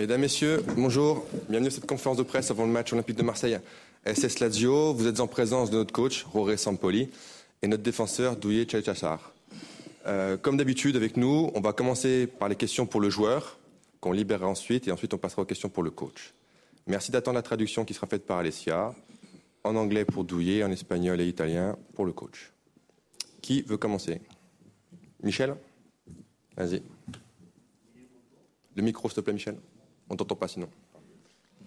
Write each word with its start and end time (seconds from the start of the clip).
Mesdames, 0.00 0.22
Messieurs, 0.22 0.64
bonjour. 0.78 1.26
Bienvenue 1.50 1.68
à 1.68 1.70
cette 1.70 1.84
conférence 1.84 2.16
de 2.16 2.22
presse 2.22 2.50
avant 2.50 2.64
le 2.64 2.72
match 2.72 2.90
olympique 2.90 3.18
de 3.18 3.22
Marseille 3.22 3.58
SS 4.06 4.40
Lazio. 4.40 4.94
Vous 4.94 5.06
êtes 5.06 5.20
en 5.20 5.26
présence 5.26 5.70
de 5.70 5.76
notre 5.76 5.92
coach, 5.92 6.24
Roré 6.24 6.56
Sampoli, 6.56 7.10
et 7.60 7.68
notre 7.68 7.82
défenseur, 7.82 8.36
Douye 8.36 8.64
Tchaïchachar. 8.64 9.34
Euh, 10.06 10.38
comme 10.38 10.56
d'habitude 10.56 10.96
avec 10.96 11.18
nous, 11.18 11.50
on 11.54 11.60
va 11.60 11.74
commencer 11.74 12.26
par 12.26 12.48
les 12.48 12.56
questions 12.56 12.86
pour 12.86 13.02
le 13.02 13.10
joueur, 13.10 13.58
qu'on 14.00 14.12
libérera 14.12 14.48
ensuite, 14.48 14.88
et 14.88 14.90
ensuite 14.90 15.12
on 15.12 15.18
passera 15.18 15.42
aux 15.42 15.44
questions 15.44 15.68
pour 15.68 15.82
le 15.82 15.90
coach. 15.90 16.32
Merci 16.86 17.12
d'attendre 17.12 17.34
la 17.34 17.42
traduction 17.42 17.84
qui 17.84 17.92
sera 17.92 18.06
faite 18.06 18.24
par 18.24 18.38
Alessia, 18.38 18.94
en 19.64 19.76
anglais 19.76 20.06
pour 20.06 20.24
Douillet, 20.24 20.64
en 20.64 20.70
espagnol 20.70 21.20
et 21.20 21.28
italien 21.28 21.76
pour 21.92 22.06
le 22.06 22.12
coach. 22.12 22.52
Qui 23.42 23.60
veut 23.60 23.76
commencer? 23.76 24.22
Michel? 25.22 25.54
Vas-y. 26.56 26.82
Le 28.76 28.82
micro, 28.82 29.10
s'il 29.10 29.16
te 29.16 29.20
plaît, 29.20 29.34
Michel. 29.34 29.56
On 30.10 30.16
t'entend 30.16 30.34
pas 30.34 30.48
sinon. 30.48 30.66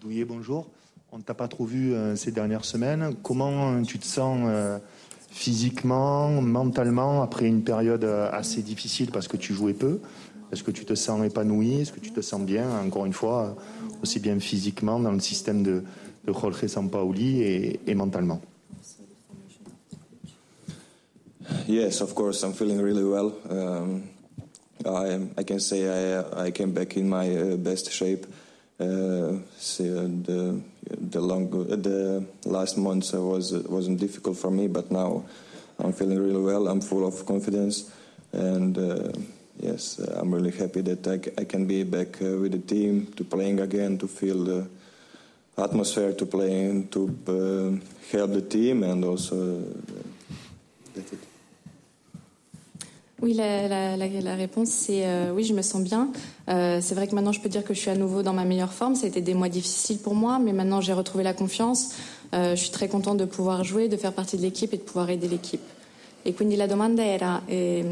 Douillet, 0.00 0.26
bonjour. 0.26 0.68
On 1.12 1.18
ne 1.18 1.22
t'a 1.22 1.32
pas 1.32 1.48
trop 1.48 1.64
vu 1.64 1.94
euh, 1.94 2.14
ces 2.14 2.30
dernières 2.30 2.66
semaines. 2.66 3.14
Comment 3.22 3.82
tu 3.82 3.98
te 3.98 4.04
sens 4.04 4.38
euh, 4.44 4.78
physiquement, 5.30 6.28
mentalement, 6.42 7.22
après 7.22 7.46
une 7.46 7.64
période 7.64 8.04
euh, 8.04 8.28
assez 8.30 8.60
difficile 8.60 9.10
parce 9.10 9.28
que 9.28 9.38
tu 9.38 9.54
jouais 9.54 9.72
peu? 9.72 10.00
Est-ce 10.52 10.62
que 10.62 10.70
tu 10.70 10.84
te 10.84 10.94
sens 10.94 11.24
épanoui? 11.24 11.80
Est-ce 11.80 11.92
que 11.92 12.00
tu 12.00 12.12
te 12.12 12.20
sens 12.20 12.42
bien, 12.42 12.68
encore 12.80 13.06
une 13.06 13.14
fois, 13.14 13.56
aussi 14.02 14.20
bien 14.20 14.38
physiquement 14.38 15.00
dans 15.00 15.12
le 15.12 15.20
système 15.20 15.62
de, 15.62 15.82
de 16.26 16.32
Jorge 16.32 16.66
Sampaoli 16.66 17.40
et, 17.40 17.80
et 17.86 17.94
mentalement? 17.94 18.42
Yes, 21.66 22.02
of 22.02 22.14
course, 22.14 22.42
I'm 22.42 22.52
feeling 22.52 22.78
really 22.78 23.04
well. 23.04 23.32
Um, 23.48 24.02
I, 24.84 25.18
I 25.38 25.44
can 25.44 25.58
say 25.58 25.86
I, 25.88 26.48
I 26.48 26.50
came 26.50 26.72
back 26.72 26.96
in 26.96 27.08
my 27.08 27.34
uh, 27.34 27.56
best 27.56 27.90
shape. 27.90 28.26
Uh, 28.80 29.38
so 29.56 29.84
the 30.08 30.60
the 30.82 31.20
long 31.20 31.48
the 31.50 32.26
last 32.44 32.76
months 32.76 33.12
was 33.12 33.52
wasn't 33.68 34.00
difficult 34.00 34.36
for 34.36 34.50
me, 34.50 34.66
but 34.66 34.90
now 34.90 35.24
I'm 35.78 35.92
feeling 35.92 36.18
really 36.18 36.42
well. 36.42 36.66
I'm 36.66 36.80
full 36.80 37.06
of 37.06 37.24
confidence, 37.24 37.92
and 38.32 38.76
uh, 38.76 39.12
yes, 39.60 39.98
I'm 39.98 40.34
really 40.34 40.50
happy 40.50 40.80
that 40.82 41.06
I, 41.38 41.44
can 41.44 41.66
be 41.66 41.84
back 41.84 42.20
uh, 42.20 42.36
with 42.36 42.52
the 42.52 42.58
team 42.58 43.12
to 43.16 43.22
playing 43.22 43.60
again, 43.60 43.96
to 43.98 44.08
feel 44.08 44.42
the 44.42 44.68
atmosphere, 45.56 46.12
to 46.12 46.26
play, 46.26 46.84
to 46.90 47.08
uh, 47.28 48.10
help 48.10 48.32
the 48.32 48.42
team, 48.42 48.82
and 48.82 49.04
also 49.04 49.60
uh, 49.60 50.02
that's 50.94 51.12
it. 51.12 51.33
Oui, 53.24 53.32
la, 53.32 54.34
réponse, 54.34 54.68
c'est 54.68 55.06
euh, 55.06 55.32
oui, 55.34 55.44
je 55.44 55.54
me 55.54 55.62
sens 55.62 55.82
bien. 55.82 56.10
Euh, 56.50 56.80
c'est 56.82 56.94
vrai 56.94 57.06
que 57.06 57.14
maintenant, 57.14 57.32
je 57.32 57.40
peux 57.40 57.48
dire 57.48 57.64
que 57.64 57.72
je 57.72 57.80
suis 57.80 57.88
à 57.88 57.94
nouveau 57.94 58.22
dans 58.22 58.34
ma 58.34 58.44
meilleure 58.44 58.74
forme. 58.74 58.96
Ça 58.96 59.06
a 59.06 59.08
été 59.08 59.22
des 59.22 59.32
mois 59.32 59.48
difficiles 59.48 59.96
pour 59.96 60.14
moi, 60.14 60.38
mais 60.38 60.52
maintenant, 60.52 60.82
j'ai 60.82 60.92
retrouvé 60.92 61.24
la 61.24 61.32
confiance. 61.32 61.94
Euh, 62.34 62.54
je 62.54 62.60
suis 62.60 62.70
très 62.70 62.86
contente 62.86 63.16
de 63.16 63.24
pouvoir 63.24 63.64
jouer, 63.64 63.88
de 63.88 63.96
faire 63.96 64.12
partie 64.12 64.36
de 64.36 64.42
l'équipe 64.42 64.74
et 64.74 64.76
de 64.76 64.82
pouvoir 64.82 65.08
aider 65.08 65.26
l'équipe. 65.28 65.62
E 66.26 66.34
quindi 66.34 66.56
la 66.56 66.66
domanda 66.66 67.02
era, 67.02 67.42
eh, 67.46 67.84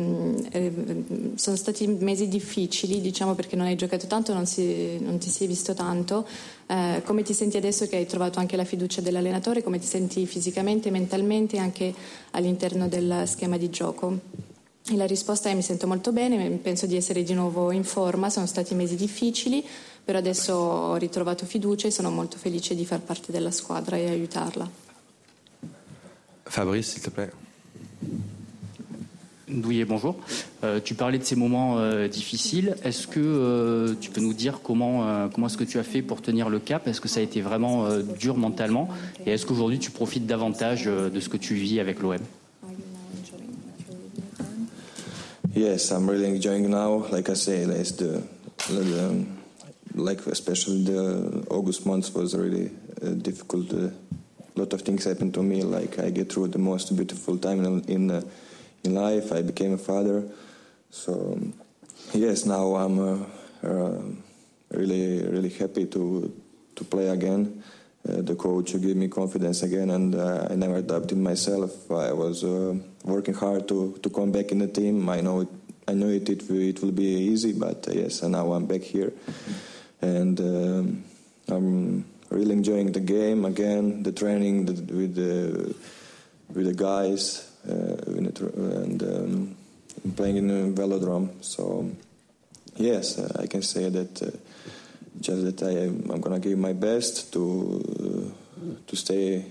sono 1.34 1.56
stati 1.56 1.86
mesi 1.86 2.28
difficili, 2.28 3.00
diciamo 3.00 3.34
perché 3.34 3.56
non 3.56 3.66
hai 3.66 3.77
giocato 3.77 4.06
tanto, 4.06 4.33
non, 4.33 4.47
si, 4.47 4.98
non 5.00 5.19
ti 5.19 5.28
sei 5.28 5.47
visto 5.47 5.75
tanto, 5.75 6.27
eh, 6.66 7.03
come 7.05 7.22
ti 7.22 7.34
senti 7.34 7.58
adesso 7.58 7.86
che 7.86 7.97
hai 7.97 8.06
trovato 8.06 8.38
anche 8.38 8.56
la 8.56 8.64
fiducia 8.64 9.03
dell'allenatore, 9.03 9.62
come 9.62 9.78
ti 9.78 9.86
senti 9.86 10.25
fisicamente, 10.25 10.91
mentalmente 10.91 11.56
e 11.56 11.58
anche 11.58 11.94
all'interno 12.30 12.88
del 12.88 13.25
schema 13.27 13.58
di 13.58 13.69
gioco? 13.69 14.52
E 14.91 14.97
la 14.97 15.06
risposta 15.06 15.48
è 15.48 15.55
mi 15.55 15.62
sento 15.62 15.86
molto 15.86 16.12
bene, 16.12 16.50
penso 16.56 16.86
di 16.86 16.97
essere 16.97 17.22
di 17.22 17.34
nuovo 17.34 17.70
in 17.70 17.84
forma, 17.84 18.30
sono 18.30 18.47
stati 18.47 18.75
mesi 18.75 18.97
difficili, 18.97 19.64
però 20.05 20.19
adesso 20.19 20.55
ho 20.55 20.97
ritrovato 20.97 21.47
fiducia 21.47 21.86
e 21.86 21.92
sono 21.92 22.11
molto 22.11 22.36
felice 22.36 22.75
di 22.75 22.84
far 22.84 23.00
parte 23.00 23.30
della 23.30 23.53
squadra 23.53 23.97
e 23.97 24.08
aiutarla. 24.08 24.69
Fabrice, 26.44 26.91
s'il 26.91 27.03
te 27.03 27.10
plaît. 27.10 27.33
Douillet, 29.48 29.84
bonjour. 29.84 30.16
Euh, 30.65 30.81
tu 30.81 30.94
parlais 30.94 31.19
de 31.19 31.25
ces 31.25 31.37
moments 31.37 31.78
euh, 31.78 32.09
difficiles. 32.09 32.75
Est-ce 32.84 33.06
que 33.06 33.21
euh, 33.21 33.94
tu 34.00 34.10
peux 34.10 34.21
nous 34.21 34.34
dire 34.34 34.60
comment, 34.62 35.06
euh, 35.06 35.28
comment 35.28 35.47
est-ce 35.47 35.59
que 35.59 35.65
tu 35.65 35.78
as 35.78 35.82
fait 35.82 36.03
pour 36.03 36.22
tenir 36.22 36.48
le 36.48 36.59
cap? 36.59 36.88
Est-ce 36.88 37.00
que 37.00 37.09
ça 37.09 37.21
a 37.21 37.22
été 37.22 37.41
vraiment 37.41 37.84
euh, 37.84 38.03
dur 38.03 38.37
mentalement? 38.37 38.88
Et 39.26 39.31
est-ce 39.31 39.47
qu'aujourd'hui 39.47 39.78
tu 39.78 39.91
profites 39.91 40.26
davantage 40.26 40.84
euh, 40.87 41.10
de 41.10 41.21
ce 41.21 41.28
que 41.28 41.37
tu 41.37 41.54
vis 41.54 41.81
avec 41.81 42.00
l'OM 42.00 42.19
Yes, 45.55 45.91
I'm 45.91 46.09
really 46.09 46.29
enjoying 46.29 46.71
now. 46.71 47.05
Like 47.11 47.29
I 47.29 47.35
say, 47.35 47.57
it's 47.59 47.93
the, 47.93 48.27
like 49.95 50.27
especially 50.27 50.85
the 50.85 51.47
August 51.51 51.85
month 51.85 52.15
was 52.15 52.35
really 52.35 52.71
uh, 53.03 53.11
difficult. 53.11 53.71
A 53.75 53.93
lot 54.57 54.73
of 54.73 54.81
things 54.81 55.05
happened 55.05 55.35
to 55.35 55.43
me. 55.43 55.63
Like 55.63 55.99
I 55.99 56.09
get 56.09 56.33
through 56.33 56.49
the 56.49 56.59
most 56.59 56.97
beautiful 56.97 57.37
time 57.37 57.63
in 57.65 57.85
in, 57.85 58.11
uh, 58.11 58.23
in 58.83 58.95
life. 58.95 59.31
I 59.31 59.43
became 59.43 59.75
a 59.75 59.79
father. 59.79 60.25
So 60.91 61.39
yes, 62.15 62.47
now 62.47 62.75
I'm 62.75 62.99
uh, 62.99 63.27
uh, 63.63 64.01
really 64.71 65.23
really 65.29 65.51
happy 65.51 65.84
to 65.84 66.33
to 66.77 66.84
play 66.84 67.09
again. 67.09 67.63
Uh, 68.09 68.21
the 68.21 68.35
coach 68.35 68.73
gave 68.73 68.97
me 68.97 69.07
confidence 69.07 69.63
again, 69.63 69.91
and 69.91 70.17
uh, 70.17 70.49
I 70.51 70.57
never 70.57 70.83
doubted 70.83 71.19
myself. 71.19 71.89
I 71.89 72.13
was 72.13 72.43
uh, 72.43 72.75
working 73.05 73.35
hard 73.35 73.69
to, 73.69 73.97
to 74.03 74.11
come 74.11 74.33
back 74.33 74.51
in 74.51 74.59
the 74.59 74.67
team. 74.67 75.09
I 75.09 75.21
know 75.21 75.43
it, 75.43 75.49
I 75.87 75.95
know 75.95 76.09
it, 76.09 76.29
it, 76.29 76.51
it 76.51 76.83
will 76.83 76.91
be 76.91 77.05
easy, 77.05 77.53
but 77.53 77.87
uh, 77.87 77.93
yes, 77.93 78.23
and 78.23 78.33
now 78.33 78.53
I'm 78.53 78.67
back 78.67 78.83
here, 78.83 79.13
and 80.01 80.41
um, 80.41 81.05
I'm 81.47 82.05
really 82.31 82.53
enjoying 82.53 82.91
the 82.91 83.01
game 83.01 83.45
again, 83.45 84.03
the 84.03 84.11
training 84.11 84.67
the, 84.67 84.73
with 84.95 85.15
the 85.15 85.75
with 86.53 86.67
the 86.67 86.75
guys, 86.75 87.49
uh, 87.69 87.97
and 88.09 89.03
um, 89.03 89.57
playing 90.17 90.39
in 90.39 90.49
the 90.49 90.83
velodrome. 90.83 91.43
So 91.45 91.89
yes, 92.77 93.19
I 93.37 93.47
can 93.47 93.63
say 93.63 93.89
that 93.91 94.41
just 95.21 95.45
that 95.45 95.62
I 95.62 95.71
am, 95.87 96.21
gonna 96.21 96.41
give 96.41 96.59
my 96.59 96.73
best 96.73 97.33
to 97.33 97.43
uh, 97.45 98.75
to 98.87 98.97
stay 98.97 99.45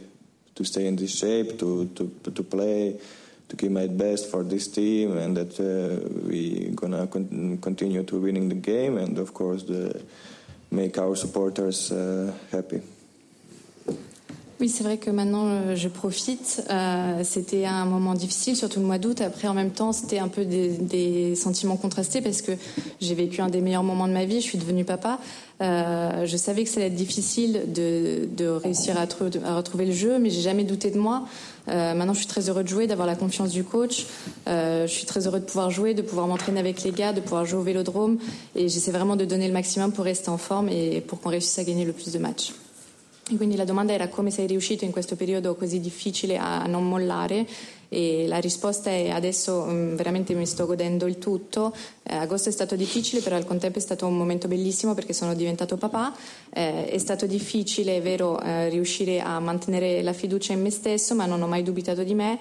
to 0.56 0.64
stay 0.64 0.88
in 0.88 0.96
this 0.96 1.18
shape, 1.18 1.60
to 1.60 1.88
to 1.96 2.32
to 2.32 2.44
play, 2.44 3.00
to 3.50 3.56
give 3.56 3.72
my 3.72 3.88
best 3.88 4.30
for 4.30 4.44
this 4.44 4.68
team, 4.68 5.18
and 5.18 5.38
that 5.38 5.60
uh, 5.60 6.08
we 6.28 6.72
gonna 6.76 7.08
con- 7.08 7.58
continue 7.62 8.04
to 8.04 8.20
winning 8.20 8.50
the 8.50 8.56
game, 8.56 8.98
and 8.98 9.18
of 9.18 9.34
course 9.34 9.64
the 9.64 10.02
make 10.72 10.98
our 10.98 11.16
supporters 11.16 11.92
uh, 11.92 12.34
happy. 12.52 12.82
Oui, 14.62 14.70
c'est 14.70 14.84
vrai 14.84 14.98
que 14.98 15.10
maintenant 15.10 15.46
euh, 15.48 15.76
je 15.76 15.88
profite. 15.88 16.64
Euh, 16.70 17.22
c'était 17.24 17.66
un 17.66 17.86
moment 17.86 18.14
difficile, 18.14 18.56
surtout 18.56 18.80
le 18.80 18.86
mois 18.86 19.00
d'août. 19.00 19.20
Après, 19.20 19.48
en 19.48 19.56
même 19.56 19.72
temps, 19.72 19.92
c'était 19.92 20.20
un 20.20 20.28
peu 20.28 20.46
des, 20.46 20.68
des, 20.68 21.34
sentiments 21.34 21.78
contrastés 21.78 22.22
parce 22.22 22.44
que 22.44 22.52
j'ai 23.00 23.16
vécu 23.16 23.42
un 23.42 23.50
des 23.50 23.60
meilleurs 23.60 23.82
moments 23.82 24.08
de 24.08 24.14
ma 24.14 24.26
vie. 24.26 24.40
Je 24.40 24.46
suis 24.46 24.60
devenue 24.60 24.86
papa. 24.86 25.18
Euh, 25.64 26.28
je 26.28 26.38
savais 26.38 26.64
que 26.64 26.70
ça 26.70 26.80
allait 26.80 26.90
être 26.90 26.96
difficile 26.96 27.74
de, 27.74 28.30
de 28.38 28.46
réussir 28.46 28.98
à, 29.00 29.08
à, 29.48 29.56
retrouver 29.56 29.88
le 29.88 29.94
jeu, 29.94 30.20
mais 30.20 30.30
j'ai 30.30 30.42
jamais 30.42 30.64
douté 30.64 30.92
de 30.92 31.00
moi. 31.00 31.24
Euh, 31.68 31.96
maintenant, 31.96 32.14
je 32.14 32.20
suis 32.20 32.28
très 32.28 32.48
heureux 32.48 32.62
de 32.62 32.70
jouer, 32.70 32.86
d'avoir 32.86 33.08
la 33.08 33.16
confiance 33.16 33.50
du 33.50 33.64
coach. 33.64 34.06
Je 34.46 34.86
suis 34.88 35.08
très 35.08 35.26
heureux 35.26 35.40
de 35.40 35.46
pouvoir 35.46 35.72
jouer, 35.72 35.96
de 35.96 36.04
pouvoir 36.04 36.28
m'entraîner 36.28 36.60
avec 36.60 36.84
les 36.84 36.92
gars, 36.92 37.14
de 37.14 37.22
pouvoir 37.22 37.46
jouer 37.46 37.60
au 37.60 37.64
vélodrome. 37.64 38.20
Et 38.56 38.70
j'essaie 38.70 38.92
vraiment 38.92 39.16
de 39.16 39.26
donner 39.26 39.48
le 39.48 39.54
maximum 39.54 39.92
pour 39.92 40.06
rester 40.06 40.30
en 40.30 40.38
forme 40.38 40.70
et 40.70 41.02
pour 41.02 41.20
qu'on 41.20 41.30
réussisse 41.30 41.58
à 41.58 41.64
gagner 41.64 41.84
le 41.84 41.94
plus 41.94 42.12
de 42.14 42.20
matchs. 42.20 42.54
E 43.32 43.38
quindi 43.38 43.56
la 43.56 43.64
domanda 43.64 43.94
era 43.94 44.10
come 44.10 44.30
sei 44.30 44.46
riuscito 44.46 44.84
in 44.84 44.92
questo 44.92 45.16
periodo 45.16 45.56
così 45.56 45.80
difficile 45.80 46.38
a 46.38 46.66
non 46.66 46.90
mollare 46.90 47.48
e 47.94 48.26
la 48.26 48.38
risposta 48.38 48.90
è 48.90 49.10
adesso 49.10 49.66
mh, 49.66 49.98
veramente 49.98 50.34
mi 50.34 50.46
sto 50.46 50.66
godendo 50.66 51.08
il 51.08 51.18
tutto. 51.18 51.76
Eh, 52.04 52.16
agosto 52.16 52.48
è 52.48 52.52
stato 52.54 52.78
difficile, 52.78 53.20
però 53.20 53.36
al 53.36 53.46
contempo 53.46 53.80
è 53.80 53.82
stato 53.82 54.08
un 54.08 54.16
momento 54.16 54.48
bellissimo 54.48 54.94
perché 54.94 55.12
sono 55.12 55.34
diventato 55.36 55.76
papà. 55.76 56.16
Eh, 56.54 56.86
è 56.86 56.98
stato 56.98 57.26
difficile, 57.26 57.98
è 57.98 58.02
vero, 58.02 58.40
eh, 58.40 58.70
riuscire 58.70 59.20
a 59.20 59.38
mantenere 59.42 60.02
la 60.04 60.14
fiducia 60.14 60.54
in 60.54 60.62
me 60.62 60.70
stesso, 60.70 61.16
ma 61.16 61.26
non 61.26 61.42
ho 61.42 61.48
mai 61.48 61.64
dubitato 61.64 62.04
di 62.04 62.14
me. 62.14 62.40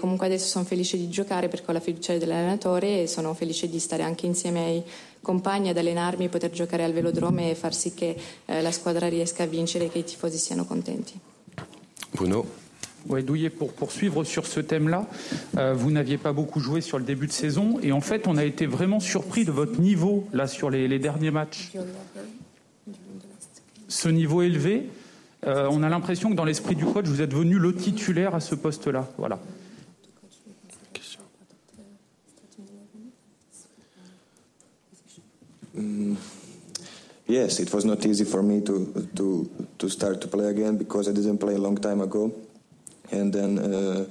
comunque 0.00 0.26
adesso 0.26 0.48
sono 0.48 0.64
felice 0.64 0.96
di 0.96 1.08
giocare 1.08 1.46
perché 1.46 1.70
ho 1.70 1.72
la 1.72 1.78
fiducia 1.78 2.18
dell'allenatore 2.18 3.02
e 3.02 3.06
sono 3.06 3.34
felice 3.34 3.68
di 3.68 3.78
stare 3.78 4.02
anche 4.02 4.26
insieme 4.26 4.64
ai 4.64 4.82
compagni 5.20 5.68
ad 5.68 5.76
allenarmi, 5.76 6.28
poter 6.28 6.50
giocare 6.50 6.82
al 6.82 6.92
velodrome 6.92 7.50
e 7.50 7.54
far 7.54 7.72
sì 7.72 7.94
che 7.94 8.16
la 8.46 8.72
squadra 8.72 9.06
riesca 9.08 9.44
a 9.44 9.46
vincere 9.46 9.84
e 9.84 9.90
che 9.90 9.98
i 9.98 10.04
tifosi 10.04 10.38
siano 10.38 10.64
contenti. 10.64 11.16
Bruno 12.10 12.61
Ouais, 13.08 13.22
Douillet, 13.22 13.50
pour 13.50 13.72
poursuivre 13.72 14.24
sur 14.24 14.46
ce 14.46 14.60
thème-là, 14.60 15.06
euh, 15.56 15.74
vous 15.74 15.90
n'aviez 15.90 16.18
pas 16.18 16.32
beaucoup 16.32 16.60
joué 16.60 16.80
sur 16.80 16.98
le 16.98 17.04
début 17.04 17.26
de 17.26 17.32
saison 17.32 17.78
et 17.82 17.92
en 17.92 18.00
fait, 18.00 18.26
on 18.26 18.36
a 18.36 18.44
été 18.44 18.66
vraiment 18.66 19.00
surpris 19.00 19.44
de 19.44 19.50
votre 19.50 19.80
niveau 19.80 20.28
là 20.32 20.46
sur 20.46 20.70
les, 20.70 20.86
les 20.86 20.98
derniers 20.98 21.32
matchs. 21.32 21.72
Ce 23.88 24.08
niveau 24.08 24.42
élevé, 24.42 24.88
euh, 25.46 25.68
on 25.70 25.82
a 25.82 25.88
l'impression 25.88 26.30
que 26.30 26.34
dans 26.34 26.44
l'esprit 26.44 26.76
du 26.76 26.84
coach, 26.84 27.06
vous 27.06 27.20
êtes 27.20 27.34
venu 27.34 27.58
le 27.58 27.74
titulaire 27.74 28.34
à 28.34 28.40
ce 28.40 28.54
poste-là. 28.54 29.08
Voilà. 29.18 29.40
Mm. 35.74 36.16
yes, 37.26 37.58
it 37.58 37.72
was 37.72 37.84
not 37.84 38.04
easy 38.04 38.24
for 38.24 38.42
me 38.42 38.60
to 38.60 38.92
to 39.16 39.48
to 39.78 39.88
start 39.88 40.20
to 40.20 40.28
play 40.28 40.46
again 40.48 40.76
because 40.76 41.08
I 41.08 41.12
didn't 41.12 41.38
play 41.38 41.54
a 41.54 41.58
long 41.58 41.78
time 41.80 42.02
ago, 42.02 42.30
and 43.12 43.32
then. 43.32 43.58
Uh, 43.58 44.04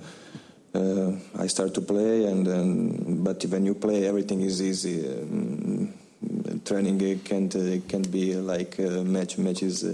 uh, 0.73 1.11
I 1.37 1.47
start 1.47 1.73
to 1.73 1.81
play, 1.81 2.23
and 2.23 2.47
then, 2.47 3.23
but 3.23 3.43
when 3.43 3.65
you 3.65 3.75
play, 3.75 4.07
everything 4.07 4.39
is 4.39 4.61
easy. 4.61 5.05
Um, 5.05 5.93
training 6.63 7.19
can't 7.19 7.53
uh, 7.55 7.79
can't 7.87 8.09
be 8.11 8.35
like 8.35 8.79
a 8.79 9.03
match. 9.03 9.37
Match 9.37 9.63
is 9.63 9.83
uh, 9.83 9.93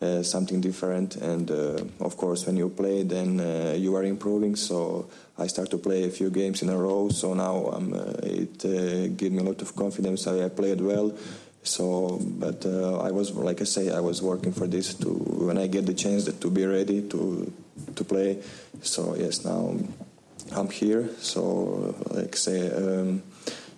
uh, 0.00 0.22
something 0.22 0.60
different, 0.60 1.16
and 1.16 1.50
uh, 1.50 1.84
of 2.00 2.16
course, 2.16 2.46
when 2.46 2.56
you 2.56 2.68
play, 2.68 3.02
then 3.02 3.40
uh, 3.40 3.74
you 3.76 3.94
are 3.96 4.04
improving. 4.04 4.56
So 4.56 5.10
I 5.36 5.46
start 5.46 5.70
to 5.70 5.78
play 5.78 6.04
a 6.04 6.10
few 6.10 6.30
games 6.30 6.62
in 6.62 6.68
a 6.70 6.76
row. 6.76 7.08
So 7.10 7.34
now 7.34 7.70
um, 7.72 7.92
it 8.22 8.62
gave 9.16 9.32
me 9.32 9.40
a 9.40 9.44
lot 9.44 9.60
of 9.60 9.74
confidence. 9.76 10.26
I, 10.26 10.44
I 10.44 10.48
played 10.48 10.80
well. 10.80 11.16
So, 11.64 12.18
but 12.22 12.64
I 12.64 13.10
was, 13.10 13.32
like 13.32 13.60
I 13.60 13.64
say, 13.64 13.90
I 13.90 14.00
was 14.00 14.22
working 14.22 14.52
for 14.52 14.66
this 14.66 14.94
to 14.94 15.08
when 15.08 15.58
I 15.58 15.66
get 15.66 15.84
the 15.84 15.92
chance 15.92 16.24
to 16.24 16.50
be 16.50 16.64
ready 16.64 17.02
to 17.08 17.52
to 17.96 18.04
play. 18.04 18.42
So 18.82 19.14
yes, 19.16 19.44
now 19.44 19.76
I'm 20.52 20.70
here. 20.70 21.08
So, 21.20 21.94
like 22.10 22.36
say, 22.36 22.70
um, 22.70 23.22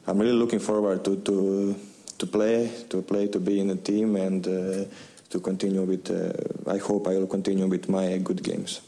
I'm 0.07 0.19
really 0.19 0.37
looking 0.37 0.61
forward 0.61 1.05
to 1.05 1.17
to 1.17 1.77
to 2.19 2.27
play, 2.27 2.71
to 2.91 3.03
play, 3.03 3.29
to 3.29 3.39
be 3.39 3.61
in 3.61 3.71
a 3.71 3.77
team, 3.77 4.17
and 4.17 4.47
uh, 4.47 4.85
to 5.31 5.41
continue 5.41 5.83
with. 5.83 6.11
Uh, 6.11 6.71
I 6.71 6.79
hope 6.79 7.09
I 7.09 7.17
will 7.17 7.27
continue 7.27 7.67
with 7.67 7.89
my 7.89 8.19
good 8.19 8.43
games. 8.43 8.81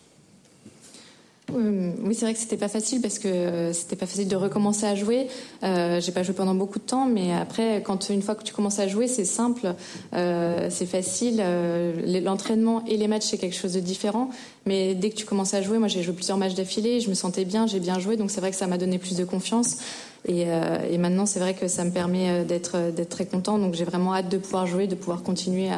Oui, 1.55 2.15
c'est 2.15 2.25
vrai 2.25 2.35
que 2.35 2.41
c'était 2.41 2.57
pas 2.57 2.69
facile 2.69 3.01
parce 3.01 3.19
que 3.19 3.29
euh, 3.29 3.73
c'était 3.73 3.97
pas 3.97 4.07
facile 4.07 4.29
de 4.29 4.37
recommencer 4.37 4.87
à 4.87 4.95
jouer. 4.95 5.29
Euh, 5.63 6.01
j'ai 6.01 6.13
pas 6.13 6.23
joué 6.23 6.35
pendant 6.35 6.55
beaucoup 6.55 6.79
de 6.79 6.85
temps, 6.85 7.07
mais 7.07 7.33
après, 7.33 7.83
quand 7.85 8.09
une 8.11 8.23
fois 8.23 8.35
que 8.35 8.43
tu 8.43 8.53
commences 8.53 8.79
à 8.79 8.89
jouer, 8.89 9.09
c'est 9.09 9.25
simple, 9.25 9.75
euh, 10.15 10.69
c'est 10.71 10.87
facile. 10.87 11.37
Euh, 11.41 12.21
l'entraînement 12.21 12.85
et 12.87 12.97
les 12.97 13.09
matchs 13.09 13.27
c'est 13.27 13.39
quelque 13.39 13.57
chose 13.57 13.75
de 13.75 13.81
différent, 13.81 14.31
mais 14.67 14.95
dès 14.95 15.11
que 15.11 15.17
tu 15.17 15.27
commences 15.27 15.55
à 15.55 15.63
jouer, 15.63 15.79
moi 15.79 15.89
j'ai 15.89 16.03
joué 16.03 16.15
plusieurs 16.15 16.39
matchs 16.39 16.55
d'affilée, 16.55 17.01
je 17.01 17.09
me 17.09 17.15
sentais 17.15 17.45
bien, 17.45 17.67
j'ai 17.67 17.81
bien 17.81 17.99
joué, 17.99 18.17
donc 18.17 18.31
c'est 18.31 18.41
vrai 18.41 18.51
que 18.51 18.57
ça 18.57 18.67
m'a 18.67 18.79
donné 18.79 18.99
plus 18.99 19.17
de 19.17 19.25
confiance. 19.25 19.79
Et, 20.27 20.45
euh, 20.47 20.99
maintenant, 20.99 21.27
c'est 21.27 21.41
vrai 21.41 21.55
que 21.55 21.67
ça 21.67 21.85
me 21.85 21.91
permet 21.91 22.29
euh, 22.31 22.45
d'être 22.45 23.09
très 23.09 23.27
content. 23.27 23.59
Donc 23.59 23.75
j'ai 23.75 23.85
vraiment 23.85 24.15
hâte 24.15 24.29
de 24.29 24.39
pouvoir 24.39 24.67
jouer, 24.67 24.87
de 24.87 24.95
pouvoir 24.95 25.23
continuer 25.23 25.69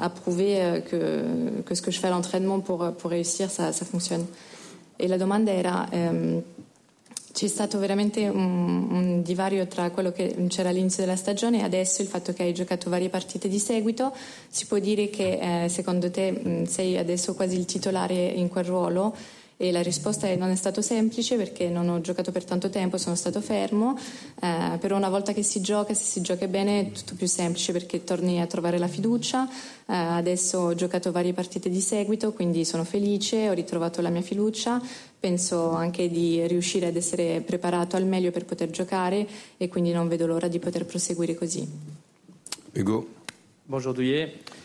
à, 0.00 0.08
prouver 0.08 0.82
que, 0.90 1.74
ce 1.74 1.82
que 1.82 1.90
je 1.90 2.00
fais 2.00 2.08
à 2.08 2.10
l'entraînement 2.10 2.60
pour 2.60 3.10
réussir, 3.10 3.50
ça 3.50 3.72
fonctionne. 3.72 4.24
E 4.96 5.08
la 5.08 5.16
domanda 5.16 5.50
era, 5.50 5.88
ehm, 5.90 6.42
c'è 7.32 7.48
stato 7.48 7.78
veramente 7.78 8.28
un, 8.28 8.86
un, 8.90 9.22
divario 9.22 9.66
tra 9.66 9.90
quello 9.90 10.12
che 10.12 10.46
c'era 10.48 10.68
all'inizio 10.68 11.02
della 11.02 11.16
stagione 11.16 11.60
e 11.60 11.62
adesso 11.62 12.00
il 12.00 12.08
fatto 12.08 12.32
che 12.32 12.44
hai 12.44 12.54
giocato 12.54 12.90
varie 12.90 13.08
partite 13.08 13.48
di 13.48 13.58
seguito. 13.58 14.14
Si 14.48 14.66
può 14.66 14.78
dire 14.78 15.10
che 15.10 15.64
eh, 15.64 15.68
secondo 15.68 16.10
te 16.10 16.30
mh, 16.30 16.64
sei 16.64 16.96
adesso 16.96 17.34
quasi 17.34 17.56
il 17.56 17.64
titolare 17.64 18.14
in 18.14 18.48
quel 18.48 18.64
ruolo? 18.64 19.14
E 19.56 19.70
la 19.70 19.82
risposta 19.82 20.26
è 20.26 20.34
non 20.36 20.50
è 20.50 20.56
stato 20.56 20.82
semplice 20.82 21.36
perché 21.36 21.68
non 21.68 21.88
ho 21.88 22.00
giocato 22.00 22.32
per 22.32 22.44
tanto 22.44 22.70
tempo, 22.70 22.98
sono 22.98 23.14
stato 23.14 23.40
fermo, 23.40 23.96
eh, 24.40 24.78
però 24.78 24.96
una 24.96 25.08
volta 25.08 25.32
che 25.32 25.42
si 25.42 25.60
gioca, 25.60 25.94
se 25.94 26.04
si 26.04 26.20
gioca 26.20 26.48
bene 26.48 26.80
è 26.80 26.90
tutto 26.90 27.14
più 27.14 27.28
semplice 27.28 27.72
perché 27.72 28.02
torni 28.02 28.40
a 28.40 28.46
trovare 28.46 28.78
la 28.78 28.88
fiducia. 28.88 29.48
Eh, 29.48 29.94
adesso 29.94 30.58
ho 30.58 30.74
giocato 30.74 31.12
varie 31.12 31.32
partite 31.32 31.68
di 31.68 31.80
seguito, 31.80 32.32
quindi 32.32 32.64
sono 32.64 32.84
felice, 32.84 33.48
ho 33.48 33.52
ritrovato 33.52 34.00
la 34.00 34.10
mia 34.10 34.22
fiducia, 34.22 34.82
penso 35.20 35.70
anche 35.70 36.10
di 36.10 36.46
riuscire 36.46 36.86
ad 36.86 36.96
essere 36.96 37.40
preparato 37.40 37.96
al 37.96 38.06
meglio 38.06 38.30
per 38.30 38.44
poter 38.44 38.70
giocare 38.70 39.26
e 39.56 39.68
quindi 39.68 39.92
non 39.92 40.08
vedo 40.08 40.26
l'ora 40.26 40.48
di 40.48 40.58
poter 40.58 40.84
proseguire 40.84 41.34
così. 41.34 41.66
Hugo. 42.72 43.06
Bonjour 43.66 43.94
Douillet. 43.94 44.62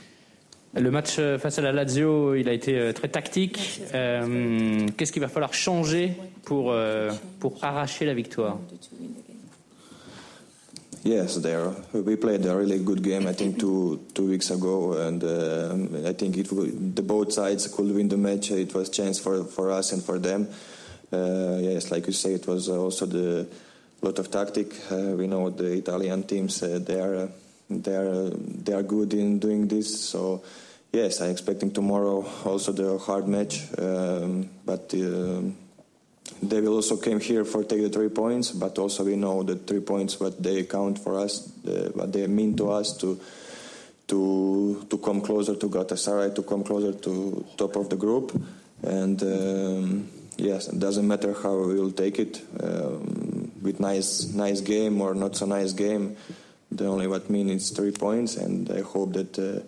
Le 0.75 0.91
match 0.91 1.15
euh, 1.17 1.39
face 1.39 1.57
à 1.57 1.61
la 1.61 1.71
Lazio, 1.71 2.35
il 2.35 2.47
a 2.47 2.53
été 2.53 2.79
euh, 2.79 2.93
très 2.93 3.07
tactique. 3.07 3.81
Euh, 3.95 4.85
Qu'est-ce 4.95 5.11
qu'il 5.11 5.21
va 5.21 5.27
falloir 5.27 5.53
changer 5.53 6.13
pour, 6.43 6.75
pour 7.39 7.63
arracher 7.63 8.05
la 8.05 8.13
victoire? 8.13 8.59
Yes, 11.05 11.41
there. 11.41 11.71
We 11.93 12.17
played 12.17 12.45
a 12.45 12.55
really 12.55 12.79
good 12.79 13.01
game. 13.01 13.25
I 13.27 13.33
think 13.33 13.57
two 13.57 13.99
two 14.13 14.27
weeks 14.27 14.51
ago, 14.51 14.93
and 14.93 15.23
uh, 15.23 16.09
I 16.09 16.13
think 16.13 16.37
it 16.37 16.49
the 16.49 17.01
both 17.01 17.31
sides 17.31 17.69
could 17.69 17.95
win 17.95 18.09
the 18.09 18.17
match. 18.17 18.51
It 18.51 18.73
was 18.73 18.89
chance 18.89 19.17
for 19.17 19.45
for 19.45 19.71
us 19.71 19.93
and 19.93 20.03
for 20.03 20.19
them. 20.19 20.49
Uh, 21.11 21.57
yes, 21.61 21.89
like 21.89 22.05
you 22.05 22.13
say, 22.13 22.33
it 22.33 22.45
was 22.47 22.67
also 22.67 23.05
the 23.05 23.47
lot 24.01 24.19
of 24.19 24.29
tactic. 24.29 24.73
Uh, 24.91 25.15
we 25.15 25.27
know 25.27 25.49
the 25.49 25.71
Italian 25.71 26.23
teams; 26.23 26.61
uh, 26.61 26.79
they 26.85 26.99
are 26.99 27.29
they 27.69 27.95
are 27.95 28.29
they 28.29 28.73
are 28.73 28.83
good 28.83 29.13
in 29.13 29.39
doing 29.39 29.67
this. 29.67 30.09
So 30.09 30.43
yes, 30.91 31.21
I'm 31.21 31.31
expecting 31.31 31.71
tomorrow 31.71 32.25
also 32.45 32.71
the 32.71 32.97
hard 32.97 33.27
match, 33.27 33.61
um, 33.77 34.49
but. 34.65 34.93
Uh, 34.93 35.41
they 36.41 36.61
will 36.61 36.75
also 36.75 36.95
came 36.95 37.19
here 37.19 37.43
for 37.43 37.63
take 37.63 37.81
the 37.81 37.89
three 37.89 38.07
points, 38.09 38.51
but 38.51 38.77
also 38.77 39.03
we 39.03 39.15
know 39.15 39.43
the 39.43 39.55
three 39.55 39.81
points 39.81 40.19
what 40.19 40.41
they 40.41 40.63
count 40.63 40.99
for 40.99 41.19
us, 41.19 41.51
what 41.93 42.13
they 42.13 42.27
mean 42.27 42.55
to 42.57 42.71
us 42.71 42.95
to 42.97 43.19
to 44.07 44.85
to 44.89 44.97
come 44.99 45.21
closer 45.21 45.55
to 45.55 45.67
Galatasaray, 45.67 46.33
to 46.35 46.43
come 46.43 46.63
closer 46.63 46.93
to 46.93 47.45
top 47.57 47.75
of 47.75 47.89
the 47.89 47.97
group, 47.97 48.31
and 48.83 49.21
um, 49.23 50.09
yes, 50.37 50.69
it 50.69 50.79
doesn't 50.79 51.07
matter 51.07 51.33
how 51.33 51.57
we 51.57 51.79
will 51.79 51.91
take 51.91 52.19
it, 52.19 52.41
um, 52.61 53.51
with 53.61 53.79
nice 53.79 54.31
nice 54.33 54.61
game 54.61 55.01
or 55.01 55.13
not 55.13 55.35
so 55.35 55.45
nice 55.45 55.73
game. 55.73 56.15
The 56.71 56.85
only 56.85 57.07
what 57.07 57.29
mean 57.29 57.49
is 57.49 57.71
three 57.71 57.91
points, 57.91 58.37
and 58.37 58.69
I 58.71 58.81
hope 58.81 59.13
that 59.13 59.39
uh, 59.39 59.61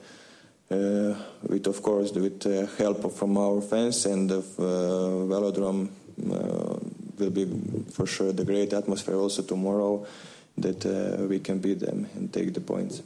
uh, 0.74 1.15
with 1.48 1.68
of 1.68 1.81
course 1.81 2.12
with 2.12 2.45
uh, 2.45 2.68
help 2.77 3.12
from 3.13 3.38
our 3.38 3.62
fans 3.62 4.06
and 4.06 4.31
of 4.31 4.45
uh, 4.59 4.63
Velodrome 5.27 5.89
uh, 6.31 6.77
will 7.18 7.31
be 7.31 7.45
for 7.92 8.06
sure 8.06 8.31
the 8.31 8.45
great 8.45 8.71
atmosphere 8.74 9.15
also 9.15 9.42
tomorrow 9.42 10.06
that 10.57 10.86
uh, 10.86 11.24
we 11.25 11.39
can 11.39 11.59
beat 11.59 11.80
them 11.80 12.07
and 12.15 12.31
take 12.31 12.53
the 12.53 12.62
points. 12.62 13.01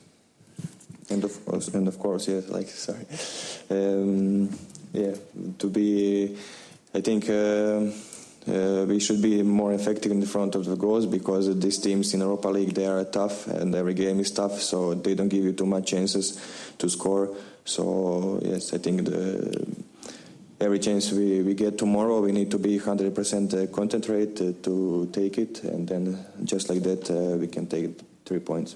And 1.09 1.23
of 1.23 1.45
course, 1.45 1.67
and 1.69 1.87
of 1.87 1.97
course, 1.97 2.27
yes, 2.27 2.49
like 2.49 2.67
sorry, 2.87 3.05
um, 3.69 4.49
yeah, 4.93 5.15
to 5.59 5.69
be, 5.69 6.37
I 6.93 7.01
think. 7.01 7.29
Uh, 7.29 7.91
uh, 8.47 8.85
we 8.87 8.99
should 8.99 9.21
be 9.21 9.41
more 9.41 9.73
effective 9.73 10.11
in 10.11 10.19
the 10.19 10.27
front 10.27 10.55
of 10.55 10.65
the 10.65 10.75
goals 10.75 11.05
because 11.05 11.57
these 11.59 11.79
teams 11.79 12.13
in 12.13 12.19
Europa 12.19 12.47
League 12.49 12.73
they 12.73 12.85
are 12.85 13.03
tough 13.05 13.47
and 13.47 13.73
every 13.73 13.93
game 13.93 14.19
is 14.19 14.31
tough, 14.31 14.59
so 14.61 14.93
they 14.93 15.15
don't 15.15 15.29
give 15.29 15.43
you 15.43 15.53
too 15.53 15.65
much 15.65 15.87
chances 15.87 16.39
to 16.77 16.89
score. 16.89 17.35
So 17.65 18.39
yes, 18.43 18.73
I 18.73 18.77
think 18.77 19.05
the 19.05 19.65
every 20.59 20.79
chance 20.79 21.11
we, 21.11 21.41
we 21.41 21.53
get 21.53 21.77
tomorrow, 21.77 22.21
we 22.21 22.31
need 22.31 22.51
to 22.51 22.59
be 22.59 22.79
100% 22.79 23.71
concentrated 23.71 24.63
to 24.63 25.09
take 25.11 25.37
it, 25.37 25.63
and 25.63 25.87
then 25.87 26.25
just 26.43 26.69
like 26.69 26.83
that, 26.83 27.09
uh, 27.09 27.37
we 27.37 27.47
can 27.47 27.67
take 27.67 27.99
three 28.25 28.39
points. 28.39 28.75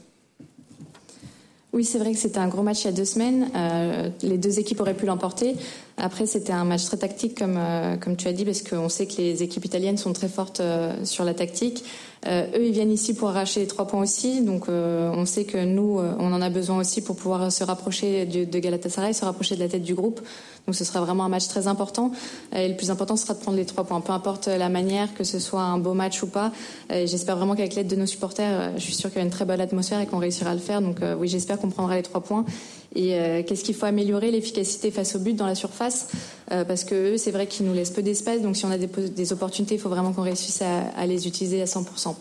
Oui, 1.71 1.85
c'est 1.85 1.99
vrai 1.99 2.13
que 2.13 2.17
c'était 2.17 2.39
un 2.39 2.47
gros 2.47 2.63
match 2.63 2.81
il 2.81 2.85
y 2.85 2.88
a 2.88 2.93
deux 2.93 3.05
semaines. 3.05 3.51
Euh, 3.55 4.09
les 4.23 4.39
deux 4.39 4.59
équipes 4.59 4.81
auraient 4.81 4.95
pu 4.95 5.05
l'emporter. 5.05 5.55
Après, 5.97 6.25
c'était 6.25 6.51
un 6.51 6.63
match 6.63 6.85
très 6.85 6.97
tactique, 6.97 7.38
comme, 7.38 7.57
euh, 7.59 7.95
comme 7.95 8.15
tu 8.15 8.27
as 8.27 8.33
dit, 8.33 8.43
parce 8.43 8.63
qu'on 8.63 8.89
sait 8.89 9.05
que 9.05 9.17
les 9.17 9.43
équipes 9.43 9.65
italiennes 9.65 9.97
sont 9.97 10.11
très 10.11 10.29
fortes 10.29 10.61
euh, 10.61 11.05
sur 11.05 11.25
la 11.25 11.35
tactique. 11.35 11.83
Euh, 12.27 12.47
eux, 12.55 12.65
ils 12.65 12.73
viennent 12.73 12.91
ici 12.91 13.13
pour 13.13 13.29
arracher 13.29 13.61
les 13.61 13.67
trois 13.67 13.88
points 13.88 14.01
aussi. 14.01 14.41
Donc, 14.41 14.67
euh, 14.67 15.11
on 15.13 15.25
sait 15.25 15.45
que 15.45 15.63
nous, 15.63 15.99
euh, 15.99 16.13
on 16.19 16.33
en 16.33 16.41
a 16.41 16.49
besoin 16.49 16.77
aussi 16.77 17.01
pour 17.01 17.15
pouvoir 17.15 17.51
se 17.51 17.63
rapprocher 17.63 18.25
de, 18.25 18.43
de, 18.43 18.59
Galatasaray, 18.59 19.13
se 19.13 19.23
rapprocher 19.23 19.55
de 19.55 19.61
la 19.61 19.69
tête 19.69 19.83
du 19.83 19.95
groupe. 19.95 20.19
Donc, 20.67 20.75
ce 20.75 20.83
sera 20.83 20.99
vraiment 21.01 21.23
un 21.23 21.29
match 21.29 21.47
très 21.47 21.67
important. 21.67 22.11
Et 22.53 22.67
le 22.67 22.75
plus 22.75 22.91
important 22.91 23.15
sera 23.15 23.33
de 23.33 23.39
prendre 23.39 23.57
les 23.57 23.65
trois 23.65 23.85
points, 23.85 24.01
peu 24.01 24.11
importe 24.11 24.47
la 24.47 24.69
manière, 24.69 25.13
que 25.13 25.23
ce 25.23 25.39
soit 25.39 25.61
un 25.61 25.77
beau 25.77 25.93
match 25.93 26.21
ou 26.21 26.27
pas. 26.27 26.51
J'espère 26.89 27.38
vraiment 27.38 27.55
qu'avec 27.55 27.73
l'aide 27.75 27.88
de 27.88 27.95
nos 27.95 28.05
supporters, 28.05 28.73
je 28.75 28.81
suis 28.81 28.93
sûr 28.93 29.09
qu'il 29.09 29.19
y 29.19 29.21
a 29.21 29.25
une 29.25 29.31
très 29.31 29.45
bonne 29.45 29.61
atmosphère 29.61 29.99
et 29.99 30.05
qu'on 30.05 30.19
réussira 30.19 30.51
à 30.51 30.53
le 30.53 30.59
faire. 30.59 30.81
Donc, 30.81 30.97
oui, 31.17 31.27
j'espère 31.27 31.57
qu'on 31.57 31.69
prendra 31.69 31.95
les 31.95 32.03
trois 32.03 32.21
points. 32.21 32.45
Et 32.96 33.15
euh, 33.15 33.43
qu'est-ce 33.43 33.63
qu'il 33.63 33.75
faut 33.75 33.86
améliorer 33.86 34.31
L'efficacité 34.31 34.89
face 34.91 35.15
au 35.15 35.19
but 35.19 35.36
dans 35.36 35.46
la 35.46 35.55
surface, 35.55 36.08
euh, 36.51 36.63
parce 36.65 36.84
que 36.84 37.17
c'est 37.17 37.31
vrai 37.31 37.46
qu'ils 37.48 37.65
nous 37.65 37.74
laissent 37.74 37.91
peu 37.91 38.01
d'espace. 38.01 38.41
Donc 38.41 38.55
si 38.55 38.65
on 38.65 38.72
a 38.72 38.77
des, 38.77 39.34
opportunités, 39.34 39.75
il 39.75 39.81
faut 39.81 39.89
vraiment 39.89 40.12
qu'on 40.12 40.24
réussisse 40.24 40.62
à, 40.62 40.88
à 40.98 41.05
les 41.05 41.27
utiliser 41.27 41.62
à 41.62 41.65
100%. 41.65 42.15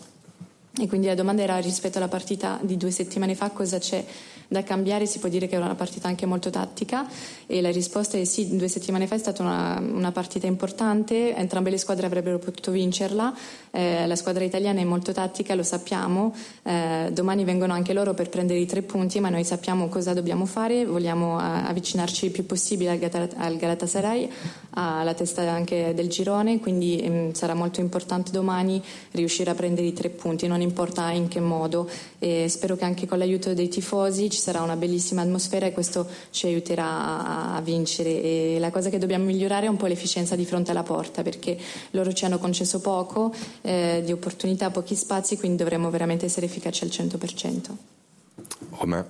E 0.81 0.87
quindi 0.87 1.07
la 1.07 1.15
domanda 1.15 1.41
era 1.41 1.59
rispetto 1.59 1.97
alla 1.97 2.07
partita 2.07 2.59
di 2.61 2.77
due 2.77 2.91
settimane 2.91 3.35
fa 3.35 3.49
cosa 3.49 3.79
c'è 3.79 4.05
da 4.49 4.63
cambiare, 4.63 5.05
si 5.05 5.19
può 5.19 5.29
dire 5.29 5.47
che 5.47 5.55
era 5.55 5.65
una 5.65 5.75
partita 5.75 6.07
anche 6.07 6.25
molto 6.25 6.49
tattica 6.49 7.07
e 7.45 7.61
la 7.61 7.69
risposta 7.69 8.17
è 8.17 8.23
sì, 8.23 8.57
due 8.57 8.67
settimane 8.67 9.05
fa 9.05 9.13
è 9.13 9.19
stata 9.19 9.43
una, 9.43 9.79
una 9.79 10.11
partita 10.11 10.47
importante, 10.47 11.35
entrambe 11.35 11.69
le 11.69 11.77
squadre 11.77 12.07
avrebbero 12.07 12.39
potuto 12.39 12.71
vincerla, 12.71 13.31
eh, 13.69 14.07
la 14.07 14.15
squadra 14.15 14.43
italiana 14.43 14.79
è 14.79 14.83
molto 14.83 15.11
tattica, 15.11 15.53
lo 15.53 15.61
sappiamo, 15.61 16.33
eh, 16.63 17.09
domani 17.11 17.43
vengono 17.43 17.73
anche 17.73 17.93
loro 17.93 18.15
per 18.15 18.29
prendere 18.29 18.59
i 18.59 18.65
tre 18.65 18.81
punti, 18.81 19.19
ma 19.19 19.29
noi 19.29 19.43
sappiamo 19.43 19.87
cosa 19.87 20.13
dobbiamo 20.13 20.47
fare, 20.47 20.83
vogliamo 20.83 21.39
eh, 21.39 21.43
avvicinarci 21.43 22.25
il 22.25 22.31
più 22.31 22.47
possibile 22.47 22.89
al, 22.89 23.29
al 23.37 23.55
Galatasaray, 23.55 24.29
alla 24.71 25.13
testa 25.13 25.41
anche 25.51 25.93
del 25.93 26.07
girone, 26.07 26.59
quindi 26.59 26.99
ehm, 27.01 27.33
sarà 27.33 27.53
molto 27.53 27.81
importante 27.81 28.31
domani 28.31 28.81
riuscire 29.11 29.51
a 29.51 29.55
prendere 29.55 29.85
i 29.85 29.93
tre 29.93 30.09
punti, 30.09 30.47
non 30.47 30.61
importa 30.61 31.11
in 31.11 31.27
che 31.27 31.39
modo. 31.39 31.87
E 32.17 32.47
spero 32.49 32.75
che 32.75 32.85
anche 32.85 33.05
con 33.05 33.17
l'aiuto 33.17 33.53
dei 33.53 33.67
tifosi 33.67 34.29
ci 34.39 34.45
sarà 34.45 34.61
una 34.61 34.77
bellissima 34.77 35.21
atmosfera 35.21 35.65
e 35.65 35.73
questo 35.73 36.07
ci 36.31 36.47
aiuterà 36.47 36.85
a, 36.85 37.55
a 37.57 37.61
vincere 37.61 38.09
e 38.09 38.57
la 38.57 38.71
cosa 38.71 38.89
che 38.89 38.97
dobbiamo 38.97 39.25
migliorare 39.25 39.65
è 39.65 39.69
un 39.69 39.75
po' 39.75 39.87
l'efficienza 39.87 40.37
di 40.37 40.45
fronte 40.45 40.71
alla 40.71 40.83
porta 40.83 41.21
perché 41.23 41.57
loro 41.91 42.13
ci 42.13 42.23
hanno 42.23 42.39
concesso 42.39 42.79
poco 42.79 43.33
eh, 43.61 44.01
di 44.03 44.13
opportunità, 44.13 44.71
pochi 44.71 44.95
spazi 44.95 45.37
quindi 45.37 45.57
dovremmo 45.57 45.89
veramente 45.89 46.25
essere 46.25 46.45
efficaci 46.45 46.85
al 46.85 46.89
100%. 46.89 47.57
Romain. 48.71 49.05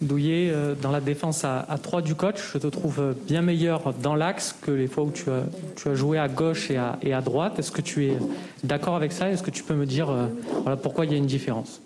Douillet, 0.00 0.50
euh, 0.50 0.74
dans 0.74 0.90
la 0.90 1.00
défense 1.00 1.44
à, 1.44 1.60
à 1.60 1.78
3 1.78 2.02
du 2.02 2.16
coach, 2.16 2.52
je 2.52 2.58
te 2.58 2.66
trouve 2.66 3.14
bien 3.26 3.40
meilleur 3.40 3.94
dans 4.02 4.16
l'axe 4.16 4.54
que 4.60 4.72
les 4.72 4.88
fois 4.88 5.04
où 5.04 5.10
tu 5.12 5.30
as, 5.30 5.44
tu 5.76 5.88
as 5.88 5.94
joué 5.94 6.18
à 6.18 6.26
gauche 6.28 6.70
et 6.70 6.76
à, 6.76 6.98
et 7.02 7.12
à 7.12 7.20
droite. 7.20 7.58
Est-ce 7.58 7.70
que 7.70 7.82
tu 7.82 8.06
es 8.06 8.16
d'accord 8.64 8.96
avec 8.96 9.12
ça? 9.12 9.30
Est-ce 9.30 9.44
que 9.44 9.52
tu 9.52 9.62
peux 9.62 9.74
me 9.74 9.86
dire 9.86 10.10
euh, 10.10 10.26
voilà, 10.62 10.76
pourquoi 10.76 11.06
il 11.06 11.12
y 11.12 11.14
a 11.14 11.18
une 11.18 11.26
différence? 11.26 11.80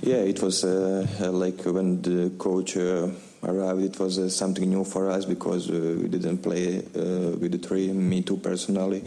Yeah, 0.00 0.18
it 0.18 0.40
was 0.40 0.64
uh, 0.64 1.06
like 1.32 1.62
when 1.64 2.00
the 2.02 2.30
coach 2.38 2.76
uh, 2.76 3.08
arrived, 3.42 3.82
it 3.82 3.98
was 3.98 4.18
uh, 4.18 4.30
something 4.30 4.68
new 4.68 4.84
for 4.84 5.10
us 5.10 5.24
because 5.24 5.68
uh, 5.68 5.98
we 6.00 6.08
didn't 6.08 6.38
play 6.38 6.78
uh, 6.78 7.36
with 7.36 7.52
the 7.52 7.58
three, 7.58 7.92
me 7.92 8.22
too 8.22 8.36
personally, 8.36 9.02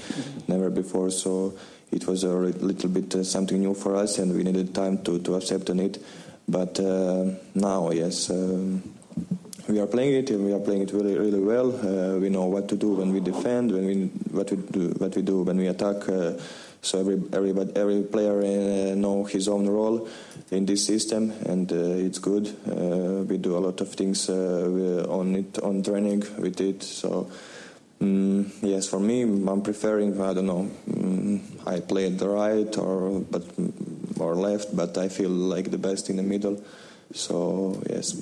never 0.49 0.69
before. 0.69 1.09
So 1.09 1.57
it 1.91 2.05
was 2.07 2.25
a 2.25 2.29
little 2.33 2.89
bit 2.89 3.15
uh, 3.15 3.23
something 3.23 3.59
new 3.59 3.73
for 3.73 3.95
us, 3.95 4.19
and 4.19 4.35
we 4.35 4.43
needed 4.43 4.75
time 4.75 5.01
to, 5.03 5.19
to 5.19 5.35
accept 5.35 5.69
on 5.69 5.79
it. 5.79 6.03
But 6.47 6.77
uh, 6.79 7.35
now, 7.55 7.91
yes, 7.91 8.29
um, 8.29 8.83
we 9.69 9.79
are 9.79 9.87
playing 9.87 10.13
it, 10.15 10.29
and 10.29 10.45
we 10.45 10.51
are 10.51 10.59
playing 10.59 10.81
it 10.81 10.91
really, 10.91 11.17
really 11.17 11.39
well. 11.39 11.71
Uh, 11.71 12.19
we 12.19 12.27
know 12.27 12.45
what 12.45 12.67
to 12.67 12.75
do 12.75 12.95
when 12.95 13.13
we 13.13 13.21
defend, 13.21 13.71
when 13.71 13.85
we 13.85 14.05
what 14.31 14.51
we 14.51 14.57
do, 14.57 14.89
what 14.97 15.15
we 15.15 15.21
do 15.21 15.43
when 15.43 15.57
we 15.57 15.67
attack. 15.67 16.03
So 16.81 16.99
every 16.99 17.21
everybody, 17.31 17.75
every 17.75 18.01
player 18.03 18.41
uh, 18.41 18.95
know 18.95 19.23
his 19.23 19.47
own 19.47 19.67
role 19.67 20.07
in 20.49 20.65
this 20.65 20.85
system, 20.85 21.31
and 21.45 21.71
uh, 21.71 21.75
it's 21.75 22.17
good. 22.17 22.47
Uh, 22.67 23.23
we 23.23 23.37
do 23.37 23.55
a 23.55 23.59
lot 23.59 23.81
of 23.81 23.93
things 23.93 24.29
uh, 24.29 25.05
on 25.07 25.35
it, 25.35 25.59
on 25.59 25.83
training 25.83 26.23
with 26.37 26.59
it. 26.61 26.83
So. 26.83 27.29
Mm, 28.01 28.49
yes, 28.63 28.87
for 28.87 28.99
me, 28.99 29.21
I'm 29.21 29.61
preferring. 29.61 30.19
I 30.19 30.33
don't 30.33 30.47
know. 30.47 30.71
Mm, 30.89 31.67
I 31.67 31.81
play 31.81 32.07
at 32.07 32.17
the 32.17 32.29
right 32.29 32.75
or 32.79 33.19
but 33.29 33.43
or 34.19 34.35
left, 34.35 34.75
but 34.75 34.97
I 34.97 35.07
feel 35.07 35.29
like 35.29 35.69
the 35.69 35.77
best 35.77 36.09
in 36.09 36.15
the 36.15 36.23
middle. 36.23 36.63
So 37.13 37.79
yes, 37.87 38.15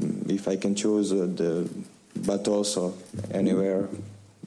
mm, 0.00 0.30
if 0.30 0.46
I 0.46 0.54
can 0.54 0.76
choose 0.76 1.12
uh, 1.12 1.26
the, 1.34 1.68
but 2.14 2.46
also 2.46 2.94
anywhere, 3.32 3.88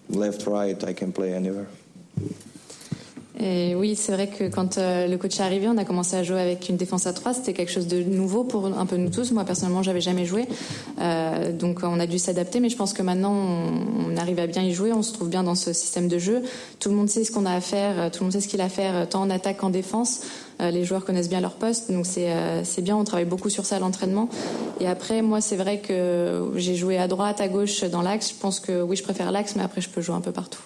left, 0.08 0.48
right, 0.48 0.82
I 0.82 0.94
can 0.94 1.12
play 1.12 1.34
anywhere. 1.34 1.68
Et 3.40 3.76
oui, 3.76 3.96
c'est 3.96 4.12
vrai 4.12 4.28
que 4.28 4.46
quand 4.46 4.78
euh, 4.78 5.08
le 5.08 5.18
coach 5.18 5.40
est 5.40 5.44
arrivé, 5.44 5.68
on 5.68 5.78
a 5.78 5.86
commencé 5.86 6.16
à 6.16 6.24
jouer 6.24 6.42
avec 6.42 6.70
une 6.70 6.78
défense 6.78 7.06
à 7.06 7.14
3. 7.14 7.36
C'était 7.36 7.54
quelque 7.54 7.72
chose 7.72 7.86
de 7.86 8.02
nouveau 8.02 8.44
pour 8.44 8.66
un 8.66 8.86
peu 8.88 8.98
nous 8.98 9.10
tous. 9.10 9.32
Moi, 9.32 9.44
personnellement, 9.44 9.84
j'avais 9.84 10.02
jamais 10.02 10.26
joué. 10.26 10.48
Euh, 11.00 11.52
donc, 11.52 11.82
on 11.84 12.00
a 12.00 12.08
dû 12.08 12.18
s'adapter. 12.18 12.60
Mais 12.60 12.70
je 12.70 12.76
pense 12.76 12.94
que 12.94 13.04
maintenant, 13.04 13.34
on, 13.34 14.18
arrive 14.18 14.40
à 14.40 14.48
bien 14.48 14.64
y 14.64 14.74
jouer. 14.74 14.92
On 14.92 15.04
se 15.04 15.14
trouve 15.14 15.30
bien 15.30 15.44
dans 15.44 15.54
ce 15.54 15.72
système 15.72 16.08
de 16.08 16.18
jeu. 16.18 16.42
Tout 16.80 16.90
le 16.90 16.96
monde 16.96 17.10
sait 17.10 17.24
ce 17.24 17.32
qu'on 17.32 17.46
a 17.46 17.54
à 17.54 17.62
faire. 17.62 18.10
Tout 18.10 18.22
le 18.22 18.26
monde 18.26 18.34
sait 18.34 18.42
ce 18.42 18.48
qu'il 18.48 18.62
a 18.62 18.66
à 18.66 18.70
faire, 18.70 19.08
tant 19.08 19.22
en 19.22 19.30
attaque 19.30 19.58
qu'en 19.58 19.70
défense. 19.70 20.22
Euh, 20.60 20.72
les 20.72 20.84
joueurs 20.84 21.06
connaissent 21.06 21.30
bien 21.30 21.42
leur 21.42 21.54
poste. 21.54 21.92
Donc, 21.92 22.08
c'est 22.08 22.32
euh, 22.32 22.64
bien. 22.80 22.98
On 22.98 23.04
travaille 23.04 23.26
beaucoup 23.26 23.52
sur 23.52 23.68
ça 23.68 23.76
à 23.76 23.80
l'entraînement. 23.80 24.30
Et 24.80 24.88
après, 24.88 25.22
moi, 25.22 25.42
c'est 25.42 25.58
vrai 25.58 25.78
que 25.80 26.52
j'ai 26.56 26.76
joué 26.76 26.98
à 26.98 27.08
droite, 27.08 27.40
à 27.40 27.48
gauche, 27.48 27.84
dans 27.84 28.02
l'axe. 28.02 28.30
Je 28.30 28.42
pense 28.42 28.60
que 28.60 28.82
oui, 28.82 28.96
je 28.96 29.04
préfère 29.04 29.32
l'axe, 29.32 29.56
mais 29.56 29.64
après, 29.64 29.82
je 29.82 29.90
peux 29.90 30.02
jouer 30.02 30.16
un 30.16 30.22
peu 30.22 30.32
partout. 30.32 30.62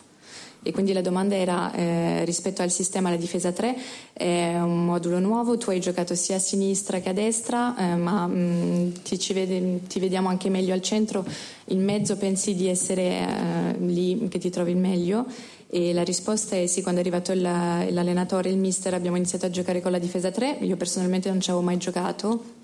E 0.64 0.72
quindi 0.72 0.94
la 0.94 1.02
domanda 1.02 1.36
era 1.36 1.74
eh, 1.74 2.24
rispetto 2.24 2.62
al 2.62 2.70
sistema 2.70 3.08
alla 3.08 3.18
difesa 3.18 3.52
3, 3.52 3.76
è 4.14 4.60
un 4.60 4.86
modulo 4.86 5.18
nuovo, 5.18 5.58
tu 5.58 5.72
hai 5.72 5.80
giocato 5.80 6.14
sia 6.14 6.36
a 6.36 6.40
sinistra 6.40 7.00
che 7.00 7.10
a 7.10 7.14
destra, 7.14 7.76
eh, 7.78 7.96
ma 7.96 8.28
mh, 8.28 9.02
ti, 9.02 9.34
vede, 9.34 9.88
ti, 9.88 10.00
vediamo 10.00 10.30
anche 10.30 10.50
meglio 10.50 10.74
al 10.74 10.82
centro, 10.84 11.26
il 11.66 11.80
mezzo 11.80 12.16
pensi 12.16 12.54
di 12.54 12.68
essere 12.68 13.02
eh, 13.02 13.78
lì 13.80 14.28
che 14.30 14.38
ti 14.38 14.52
trovi 14.52 14.76
meglio? 14.76 15.26
E 15.68 15.94
la 15.94 16.04
risposta 16.04 16.56
è 16.56 16.68
sì, 16.68 16.84
quando 16.84 17.00
è 17.00 17.04
arrivato 17.04 17.34
l'allenatore, 17.34 18.50
il 18.50 18.58
mister, 18.58 18.94
abbiamo 18.94 19.18
iniziato 19.18 19.48
a 19.48 19.50
giocare 19.50 19.82
con 19.82 19.92
la 19.92 20.00
difesa 20.00 20.30
3, 20.30 20.60
io 20.62 20.76
personalmente 20.76 21.30
non 21.30 21.42
ci 21.42 21.50
avevo 21.50 21.66
mai 21.66 21.78
giocato, 21.78 22.61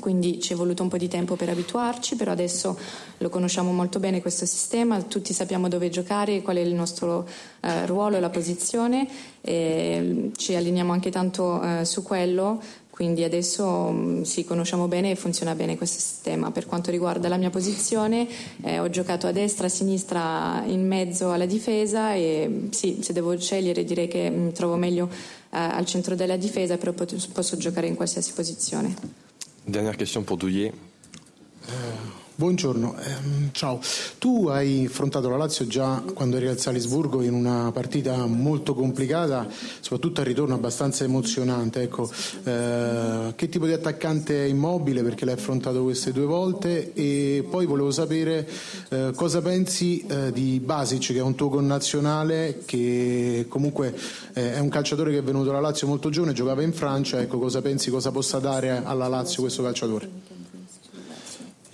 quindi 0.00 0.40
ci 0.40 0.52
è 0.52 0.56
voluto 0.56 0.82
un 0.82 0.88
po' 0.88 0.96
di 0.96 1.08
tempo 1.08 1.36
per 1.36 1.48
abituarci, 1.48 2.16
però 2.16 2.32
adesso 2.32 2.78
lo 3.18 3.28
conosciamo 3.28 3.72
molto 3.72 3.98
bene 3.98 4.20
questo 4.20 4.46
sistema, 4.46 5.00
tutti 5.02 5.32
sappiamo 5.32 5.68
dove 5.68 5.88
giocare, 5.88 6.42
qual 6.42 6.56
è 6.56 6.60
il 6.60 6.74
nostro 6.74 7.26
eh, 7.60 7.86
ruolo 7.86 8.16
e 8.16 8.20
la 8.20 8.30
posizione, 8.30 9.08
e 9.40 10.30
ci 10.36 10.54
allineiamo 10.54 10.92
anche 10.92 11.10
tanto 11.10 11.62
eh, 11.62 11.84
su 11.84 12.02
quello, 12.02 12.60
quindi 12.96 13.24
adesso 13.24 13.90
mh, 13.90 14.22
sì, 14.22 14.44
conosciamo 14.46 14.88
bene 14.88 15.10
e 15.10 15.16
funziona 15.16 15.54
bene 15.54 15.76
questo 15.76 16.00
sistema. 16.00 16.50
Per 16.50 16.64
quanto 16.64 16.90
riguarda 16.90 17.28
la 17.28 17.36
mia 17.36 17.50
posizione, 17.50 18.26
eh, 18.62 18.78
ho 18.78 18.88
giocato 18.88 19.26
a 19.26 19.32
destra, 19.32 19.66
a 19.66 19.68
sinistra, 19.68 20.62
in 20.66 20.86
mezzo 20.86 21.30
alla 21.30 21.44
difesa 21.44 22.14
e 22.14 22.68
sì, 22.70 23.00
se 23.02 23.12
devo 23.12 23.38
scegliere 23.38 23.84
direi 23.84 24.08
che 24.08 24.30
mi 24.30 24.50
trovo 24.52 24.76
meglio 24.76 25.10
eh, 25.10 25.58
al 25.58 25.84
centro 25.84 26.14
della 26.14 26.36
difesa, 26.36 26.78
però 26.78 26.94
posso 26.94 27.56
giocare 27.58 27.86
in 27.86 27.96
qualsiasi 27.96 28.32
posizione. 28.32 29.25
Dernière 29.66 29.96
question 29.96 30.22
pour 30.22 30.36
Douillet. 30.36 30.72
Buongiorno, 32.38 32.98
eh, 32.98 33.48
ciao. 33.52 33.80
Tu 34.18 34.48
hai 34.48 34.84
affrontato 34.84 35.30
la 35.30 35.38
Lazio 35.38 35.66
già 35.66 36.02
quando 36.12 36.36
eri 36.36 36.48
al 36.48 36.58
Salisburgo 36.58 37.22
in 37.22 37.32
una 37.32 37.72
partita 37.72 38.26
molto 38.26 38.74
complicata, 38.74 39.48
soprattutto 39.80 40.20
al 40.20 40.26
ritorno 40.26 40.52
abbastanza 40.52 41.04
emozionante. 41.04 41.80
Ecco, 41.80 42.10
eh, 42.44 43.32
che 43.34 43.48
tipo 43.48 43.64
di 43.64 43.72
attaccante 43.72 44.44
è 44.44 44.48
immobile 44.48 45.02
perché 45.02 45.24
l'hai 45.24 45.32
affrontato 45.32 45.82
queste 45.82 46.12
due 46.12 46.26
volte 46.26 46.92
e 46.92 47.42
poi 47.48 47.64
volevo 47.64 47.90
sapere 47.90 48.46
eh, 48.90 49.12
cosa 49.14 49.40
pensi 49.40 50.04
eh, 50.06 50.30
di 50.30 50.60
Basic 50.62 51.14
che 51.14 51.18
è 51.18 51.22
un 51.22 51.36
tuo 51.36 51.48
connazionale 51.48 52.60
che 52.66 53.46
comunque 53.48 53.96
eh, 54.34 54.56
è 54.56 54.58
un 54.58 54.68
calciatore 54.68 55.10
che 55.10 55.18
è 55.18 55.22
venuto 55.22 55.48
alla 55.48 55.60
Lazio 55.60 55.86
molto 55.86 56.10
giovane, 56.10 56.34
giocava 56.34 56.60
in 56.60 56.74
Francia, 56.74 57.18
ecco 57.18 57.38
cosa 57.38 57.62
pensi 57.62 57.88
cosa 57.88 58.10
possa 58.10 58.38
dare 58.40 58.82
alla 58.84 59.08
Lazio 59.08 59.40
questo 59.40 59.62
calciatore? 59.62 60.25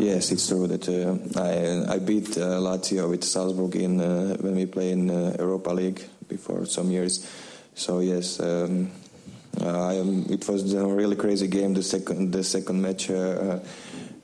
Yes, 0.02 0.32
it's 0.32 0.49
true 0.49 0.66
that 0.66 0.88
uh, 0.88 1.14
I 1.40 1.94
I 1.94 1.99
beat 2.00 2.37
uh, 2.37 2.59
Lazio 2.59 3.09
with 3.09 3.23
Salzburg 3.23 3.76
in 3.76 4.00
uh, 4.00 4.37
when 4.40 4.56
we 4.56 4.66
play 4.66 4.90
in 4.90 5.09
uh, 5.09 5.37
Europa 5.38 5.71
League 5.71 6.02
before 6.26 6.66
some 6.66 6.90
years. 6.90 7.25
So 7.76 8.00
yes, 8.00 8.40
um, 8.40 8.90
um, 9.61 10.26
it 10.28 10.49
was 10.49 10.75
a 10.75 10.85
really 10.85 11.14
crazy 11.14 11.47
game. 11.47 11.75
The 11.75 11.85
second 11.85 12.32
the 12.32 12.42
second 12.42 12.82
match. 12.82 13.11
Uh, 13.11 13.61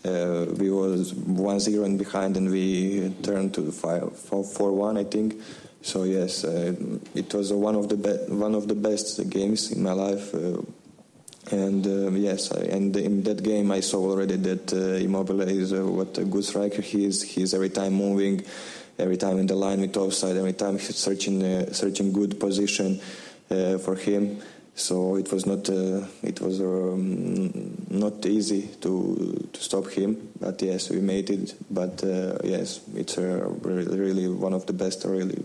uh, 0.04 0.46
we 0.58 0.70
was 0.70 1.12
1-0 1.12 1.84
and 1.84 1.98
behind 1.98 2.36
and 2.36 2.50
we 2.50 3.12
turned 3.22 3.52
to 3.52 3.62
4-1 3.62 4.96
I 4.96 5.02
think 5.02 5.42
so 5.82 6.04
yes 6.04 6.44
it 6.44 7.34
was 7.34 7.52
one 7.52 7.74
of 7.74 7.88
the 7.88 7.96
be- 7.96 8.32
one 8.32 8.54
of 8.54 8.68
the 8.68 8.76
best 8.76 9.28
games 9.28 9.72
in 9.72 9.82
my 9.82 9.90
life 9.90 10.32
and 11.50 11.86
uh, 11.86 12.10
yes, 12.10 12.50
and 12.50 12.96
in 12.96 13.22
that 13.22 13.42
game 13.42 13.70
I 13.70 13.80
saw 13.80 14.10
already 14.10 14.36
that 14.36 14.72
uh, 14.72 15.04
Immobile 15.04 15.42
is 15.42 15.72
uh, 15.72 15.84
what 15.84 16.16
a 16.18 16.24
good 16.24 16.44
striker 16.44 16.82
he 16.82 17.04
is. 17.04 17.22
He's 17.22 17.54
every 17.54 17.70
time 17.70 17.94
moving, 17.94 18.44
every 18.98 19.16
time 19.16 19.38
in 19.38 19.46
the 19.46 19.54
line 19.54 19.80
with 19.80 19.96
offside, 19.96 20.36
every 20.36 20.52
time 20.52 20.78
he's 20.78 20.96
searching 20.96 21.42
uh, 21.42 21.72
searching 21.72 22.12
good 22.12 22.38
position 22.38 23.00
uh, 23.50 23.78
for 23.78 23.96
him. 23.96 24.40
So 24.74 25.16
it 25.16 25.32
was 25.32 25.46
not 25.46 25.68
uh, 25.68 26.06
it 26.22 26.40
was 26.40 26.60
um, 26.60 27.86
not 27.88 28.24
easy 28.26 28.68
to 28.80 29.48
to 29.52 29.60
stop 29.60 29.88
him, 29.90 30.30
but 30.40 30.60
yes, 30.62 30.90
we 30.90 31.00
made 31.00 31.30
it. 31.30 31.54
But 31.70 32.02
yes, 32.44 32.80
it's 32.94 33.16
really, 33.16 33.98
really 33.98 34.28
one 34.28 34.54
of 34.54 34.66
the 34.66 34.72
best, 34.72 35.04
really 35.04 35.42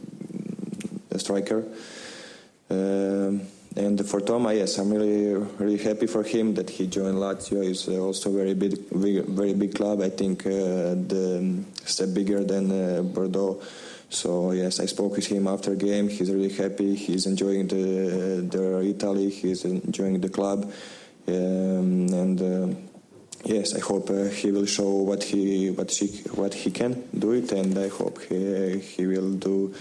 striker. 1.18 1.64
Um, 2.70 3.42
and 3.76 4.06
for 4.06 4.22
Toma, 4.22 4.54
yes, 4.54 4.78
I'm 4.78 4.92
really 4.92 5.34
really 5.58 5.78
happy 5.78 6.08
for 6.08 6.24
him 6.24 6.54
that 6.56 6.70
he 6.70 6.88
joined 6.88 7.18
Lazio. 7.18 7.68
It's 7.68 7.88
also 7.88 8.30
a 8.30 8.34
very 8.34 8.54
big, 8.54 8.78
big 8.90 9.26
very 9.26 9.54
big 9.54 9.76
club. 9.76 10.02
I 10.02 10.10
think 10.10 10.46
uh, 10.46 10.96
the 11.12 11.38
um, 11.40 11.66
step 11.86 12.14
bigger 12.14 12.44
than 12.44 12.72
uh, 12.72 13.02
Bordeaux. 13.02 13.62
So 14.10 14.52
yes, 14.52 14.80
I 14.80 14.86
spoke 14.86 15.16
with 15.16 15.26
him 15.26 15.48
after 15.48 15.74
game. 15.76 16.08
He's 16.08 16.32
really 16.32 16.54
happy. 16.54 16.96
He's 16.96 17.26
enjoying 17.26 17.68
the 17.68 18.46
the 18.50 18.82
Italy. 18.86 19.30
He's 19.30 19.66
enjoying 19.66 20.22
the 20.22 20.30
club, 20.30 20.72
um, 21.28 22.08
and. 22.14 22.42
Uh, 22.42 22.76
yes, 23.46 23.76
I 23.76 23.80
hope 23.80 24.10
uh, 24.10 24.26
he 24.26 24.52
will 24.52 24.66
show 24.66 24.90
what 24.90 25.24
he 25.24 25.70
what 25.72 25.92
she 25.92 26.08
what 26.36 26.54
he 26.54 26.72
can 26.72 27.08
do 27.18 27.32
it, 27.32 27.52
and 27.52 27.78
I 27.78 27.90
hope 27.90 28.22
he 28.22 28.80
he 28.80 29.06
will 29.06 29.34
do 29.34 29.74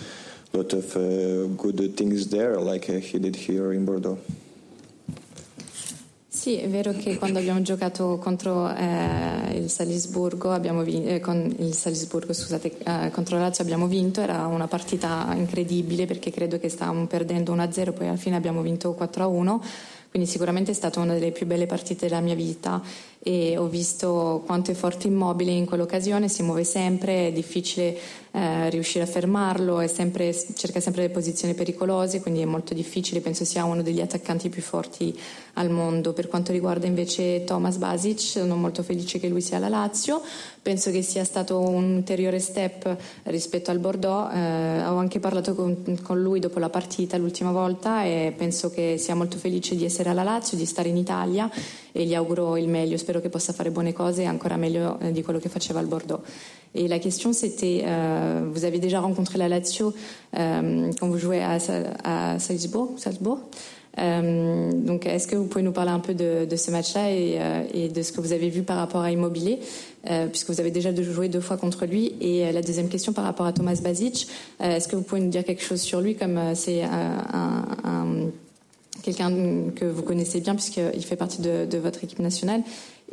lot 0.52 0.72
of 0.72 0.96
uh, 0.96 1.46
good 1.56 1.96
things 1.96 2.28
there, 2.28 2.56
like 2.58 2.88
uh, 2.88 3.00
he 3.00 3.18
did 3.18 3.36
here 3.36 3.72
in 3.72 3.84
Bordeaux. 3.84 4.18
Sì, 6.42 6.56
è 6.56 6.68
vero 6.68 6.92
che 6.92 7.18
quando 7.18 7.38
abbiamo 7.38 7.62
giocato 7.62 8.18
contro 8.18 8.68
eh, 8.74 9.56
il 9.58 9.70
Salisburgo, 9.70 10.58
vinto, 10.82 11.08
eh, 11.08 11.20
con 11.20 11.54
il 11.58 11.72
Salisburgo, 11.72 12.32
scusate, 12.32 12.78
eh, 12.78 13.10
contro 13.12 13.36
la 13.36 13.42
Lazio 13.42 13.62
abbiamo 13.62 13.86
vinto, 13.86 14.20
era 14.20 14.46
una 14.46 14.66
partita 14.66 15.32
incredibile 15.36 16.04
perché 16.06 16.32
credo 16.32 16.58
che 16.58 16.68
stavamo 16.68 17.06
perdendo 17.06 17.54
1-0, 17.54 17.92
poi 17.92 18.08
alla 18.08 18.16
fine 18.16 18.34
abbiamo 18.34 18.60
vinto 18.60 18.96
4-1, 18.98 19.60
quindi 20.10 20.28
sicuramente 20.28 20.72
è 20.72 20.74
stata 20.74 20.98
una 20.98 21.14
delle 21.14 21.30
più 21.30 21.46
belle 21.46 21.66
partite 21.66 22.08
della 22.08 22.20
mia 22.20 22.34
vita 22.34 22.82
e 23.24 23.56
ho 23.56 23.68
visto 23.68 24.42
quanto 24.44 24.72
è 24.72 24.74
forte 24.74 25.06
immobile 25.06 25.52
in 25.52 25.64
quell'occasione, 25.64 26.28
si 26.28 26.42
muove 26.42 26.64
sempre, 26.64 27.28
è 27.28 27.32
difficile 27.32 27.96
eh, 28.32 28.68
riuscire 28.70 29.04
a 29.04 29.06
fermarlo, 29.06 29.86
sempre, 29.86 30.34
cerca 30.54 30.80
sempre 30.80 31.02
le 31.02 31.10
posizioni 31.10 31.54
pericolose, 31.54 32.20
quindi 32.20 32.40
è 32.40 32.46
molto 32.46 32.74
difficile, 32.74 33.20
penso 33.20 33.44
sia 33.44 33.62
uno 33.62 33.82
degli 33.82 34.00
attaccanti 34.00 34.48
più 34.48 34.60
forti 34.60 35.16
al 35.54 35.70
mondo. 35.70 36.12
Per 36.12 36.26
quanto 36.26 36.50
riguarda 36.50 36.86
invece 36.86 37.44
Thomas 37.44 37.76
Basic, 37.76 38.18
sono 38.18 38.56
molto 38.56 38.82
felice 38.82 39.20
che 39.20 39.28
lui 39.28 39.40
sia 39.40 39.58
alla 39.58 39.68
Lazio, 39.68 40.20
penso 40.60 40.90
che 40.90 41.02
sia 41.02 41.22
stato 41.22 41.60
un 41.60 41.96
ulteriore 41.96 42.40
step 42.40 42.96
rispetto 43.24 43.70
al 43.70 43.78
Bordeaux, 43.78 44.34
eh, 44.34 44.84
ho 44.84 44.96
anche 44.96 45.20
parlato 45.20 45.54
con, 45.54 45.96
con 46.02 46.20
lui 46.20 46.40
dopo 46.40 46.58
la 46.58 46.70
partita 46.70 47.16
l'ultima 47.18 47.52
volta 47.52 48.02
e 48.02 48.34
penso 48.36 48.70
che 48.70 48.96
sia 48.98 49.14
molto 49.14 49.36
felice 49.36 49.76
di 49.76 49.84
essere 49.84 50.08
alla 50.08 50.24
Lazio, 50.24 50.56
di 50.56 50.66
stare 50.66 50.88
in 50.88 50.96
Italia 50.96 51.48
e 51.92 52.04
gli 52.04 52.14
auguro 52.14 52.56
il 52.56 52.68
meglio, 52.68 52.96
spero 52.96 53.20
che 53.20 53.28
possa 53.28 53.52
faire 53.52 53.70
bonne 53.70 53.92
cose 53.92 54.22
et 54.22 54.26
ancora 54.26 54.56
meglio 54.56 54.98
eh, 55.00 55.12
di 55.12 55.22
quello 55.22 55.38
che 55.38 55.48
faceva 55.48 55.78
al 55.78 55.86
Bordeaux. 55.86 56.22
Et 56.74 56.88
la 56.88 56.98
question 56.98 57.32
c'était, 57.32 57.84
euh, 57.84 58.48
vous 58.50 58.64
avez 58.64 58.78
déjà 58.78 59.00
rencontré 59.00 59.36
la 59.38 59.48
Lazio 59.48 59.92
euh, 60.38 60.90
quand 60.98 61.08
vous 61.08 61.18
jouez 61.18 61.42
à, 61.42 61.58
à 62.04 62.38
Salzbourg, 62.38 62.94
Salzbourg? 62.96 63.40
Euh, 63.98 64.72
donc, 64.72 65.06
est-ce 65.06 65.26
que 65.26 65.36
vous 65.36 65.46
pouvez 65.46 65.62
nous 65.62 65.72
parler 65.72 65.90
un 65.90 65.98
peu 65.98 66.14
de, 66.14 66.46
de 66.48 66.56
ce 66.56 66.70
match-là 66.70 67.10
et, 67.10 67.36
euh, 67.38 67.62
et, 67.74 67.88
de 67.88 68.02
ce 68.02 68.12
que 68.12 68.20
vous 68.20 68.32
avez 68.32 68.48
vu 68.48 68.62
par 68.62 68.78
rapport 68.78 69.02
à 69.02 69.10
Immobilier, 69.10 69.58
euh, 70.10 70.26
puisque 70.26 70.48
vous 70.48 70.60
avez 70.60 70.70
déjà 70.70 70.94
joué 70.94 71.28
deux 71.28 71.40
fois 71.40 71.56
contre 71.56 71.84
lui. 71.84 72.14
Et 72.20 72.50
la 72.52 72.62
deuxième 72.62 72.88
question 72.88 73.12
par 73.12 73.24
rapport 73.24 73.46
à 73.46 73.52
Thomas 73.52 73.78
Basic, 73.82 74.28
est-ce 74.60 74.88
que 74.88 74.96
vous 74.96 75.02
pouvez 75.02 75.20
nous 75.20 75.30
dire 75.30 75.44
quelque 75.44 75.62
chose 75.62 75.80
sur 75.80 76.00
lui, 76.00 76.14
comme 76.14 76.40
c'est 76.54 76.82
un, 76.82 77.68
un 77.84 78.06
quelqu'un 79.02 79.30
que 79.74 79.84
vous 79.84 80.02
connaissez 80.02 80.40
bien 80.40 80.54
puisqu'il 80.54 81.04
fait 81.04 81.16
partie 81.16 81.42
de, 81.42 81.78
votre 81.78 82.04
équipe 82.04 82.20
nationale. 82.20 82.62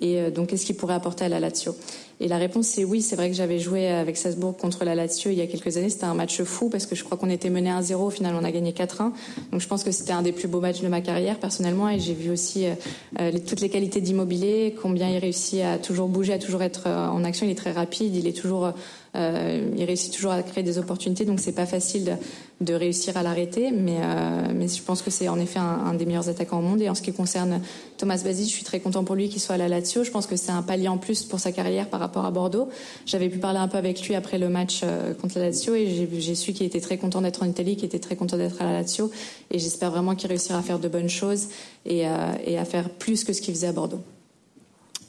Et 0.02 0.18
euh, 0.18 0.32
donc, 0.32 0.48
qu'est-ce 0.48 0.66
qu'il 0.66 0.76
pourrait 0.78 0.94
apporter 0.94 1.26
à 1.26 1.30
la 1.30 1.42
Lazio? 1.42 1.76
Et 2.22 2.30
la 2.30 2.38
réponse, 2.38 2.68
c'est 2.68 2.86
oui. 2.86 3.02
C'est 3.02 3.18
vrai 3.18 3.30
que 3.30 3.36
j'avais 3.36 3.60
joué 3.60 3.88
avec 3.88 4.16
Salzbourg 4.16 4.56
contre 4.56 4.86
la 4.86 4.96
Lazio 4.96 5.30
il 5.30 5.38
y 5.38 5.42
a 5.42 5.48
quelques 5.48 5.76
années. 5.76 5.90
C'était 5.90 6.06
un 6.06 6.14
match 6.14 6.42
fou 6.44 6.70
parce 6.70 6.86
que 6.86 6.96
je 6.96 7.04
crois 7.04 7.18
qu'on 7.18 7.30
était 7.30 7.50
mené 7.50 7.70
1-0. 7.70 7.96
Au 7.96 8.10
final, 8.10 8.36
on 8.40 8.46
a 8.46 8.52
gagné 8.52 8.72
4-1. 8.72 9.12
Donc, 9.52 9.60
je 9.60 9.68
pense 9.68 9.84
que 9.84 9.92
c'était 9.92 10.14
un 10.14 10.22
des 10.22 10.32
plus 10.32 10.48
beaux 10.48 10.62
matchs 10.62 10.82
de 10.82 10.88
ma 10.88 11.02
carrière, 11.02 11.38
personnellement. 11.38 11.90
Et 11.90 12.00
j'ai 12.00 12.14
vu 12.14 12.30
aussi 12.30 12.66
euh, 12.66 12.76
euh 13.20 13.32
toutes 13.46 13.60
les 13.60 13.70
qualités 13.70 14.00
d'immobilier, 14.00 14.76
combien 14.82 15.10
il 15.10 15.18
réussit 15.18 15.62
à 15.62 15.78
toujours 15.78 16.08
bouger, 16.08 16.34
à 16.34 16.40
toujours 16.40 16.62
être 16.62 16.88
en 16.88 17.24
action. 17.26 17.46
Il 17.46 17.52
est 17.52 17.56
très 17.56 17.72
rapide. 17.72 18.16
Il 18.16 18.26
est 18.26 18.38
toujours 18.38 18.72
euh, 19.16 19.72
il 19.76 19.84
réussit 19.84 20.14
toujours 20.14 20.32
à 20.32 20.44
créer 20.44 20.64
des 20.64 20.78
opportunités, 20.78 21.26
donc 21.26 21.40
c'est 21.40 21.54
pas 21.54 21.66
facile 21.66 22.06
de, 22.06 22.14
de, 22.62 22.74
réussir 22.74 23.18
à 23.18 23.24
l'arrêter, 23.24 23.72
mais, 23.72 23.98
euh, 24.00 24.52
mais 24.54 24.68
je 24.68 24.82
pense 24.84 25.02
que 25.02 25.10
c'est 25.10 25.28
en 25.30 25.40
effet 25.40 25.60
un, 25.60 25.80
un, 25.86 25.94
des 25.94 26.06
meilleurs 26.06 26.30
attaquants 26.30 26.60
au 26.60 26.62
monde. 26.62 26.82
Et 26.82 26.90
en 26.90 26.96
ce 26.96 27.02
qui 27.02 27.12
concerne 27.12 27.62
Thomas 27.98 28.22
Basile, 28.24 28.46
je 28.46 28.52
suis 28.52 28.64
très 28.64 28.80
content 28.80 29.04
pour 29.04 29.16
lui 29.16 29.30
qu'il 29.30 29.42
soit 29.42 29.56
à 29.56 29.58
la 29.58 29.68
Lazio. 29.68 30.04
Je 30.04 30.12
pense 30.12 30.28
que 30.28 30.36
c'est 30.36 30.52
un 30.52 30.62
palier 30.62 30.88
en 30.88 30.98
plus 30.98 31.24
pour 31.24 31.40
sa 31.40 31.52
carrière 31.52 31.90
par 31.90 32.00
rapport 32.00 32.26
à 32.26 32.32
Bordeaux. 32.32 32.70
J'avais 33.06 33.30
pu 33.30 33.40
parler 33.40 33.60
un 33.60 33.68
peu 33.68 33.78
avec 33.78 34.08
lui 34.08 34.16
après 34.16 34.38
le 34.38 34.50
match 34.50 34.82
euh, 34.84 35.14
contre 35.14 35.40
la 35.40 35.46
Lazio 35.46 35.74
et 35.74 36.08
j'ai 36.20 36.36
su 36.36 36.54
qu'il 36.54 36.66
était 36.66 36.82
très 36.82 36.98
content 36.98 37.22
d'être 37.22 37.44
en 37.44 37.48
Italie, 37.48 37.76
qu'il 37.76 37.86
était 37.86 38.00
très 38.00 38.16
content 38.16 38.38
d'être 38.38 38.62
à 38.62 38.66
la 38.66 38.74
Lazio. 38.74 39.10
Et 39.52 39.60
j'espère 39.60 39.92
vraiment 39.92 40.16
qu'il 40.16 40.30
réussira 40.30 40.60
à 40.60 40.62
faire 40.62 40.80
de 40.80 40.88
bonnes 40.88 41.10
choses 41.10 41.48
et, 41.86 42.08
euh, 42.08 42.32
et 42.46 42.58
à 42.58 42.66
faire 42.66 42.90
plus 42.90 43.24
que 43.24 43.34
ce 43.34 43.42
qu'il 43.42 43.54
faisait 43.54 43.68
à 43.68 43.74
Bordeaux. 43.74 44.02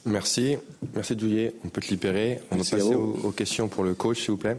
Merci. 0.05 0.57
Merci 0.95 1.15
Douillet. 1.15 1.53
On 1.63 1.69
peut 1.69 1.81
te 1.81 1.89
libérer. 1.89 2.39
On 2.51 2.55
merci 2.55 2.71
va 2.71 2.77
passer 2.77 2.95
aux, 2.95 3.19
aux, 3.23 3.31
questions 3.31 3.67
pour 3.67 3.83
le 3.83 3.93
coach, 3.93 4.21
s'il 4.21 4.31
vous 4.31 4.37
plaît. 4.37 4.57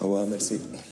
Au 0.00 0.04
revoir, 0.04 0.26
merci. 0.26 0.60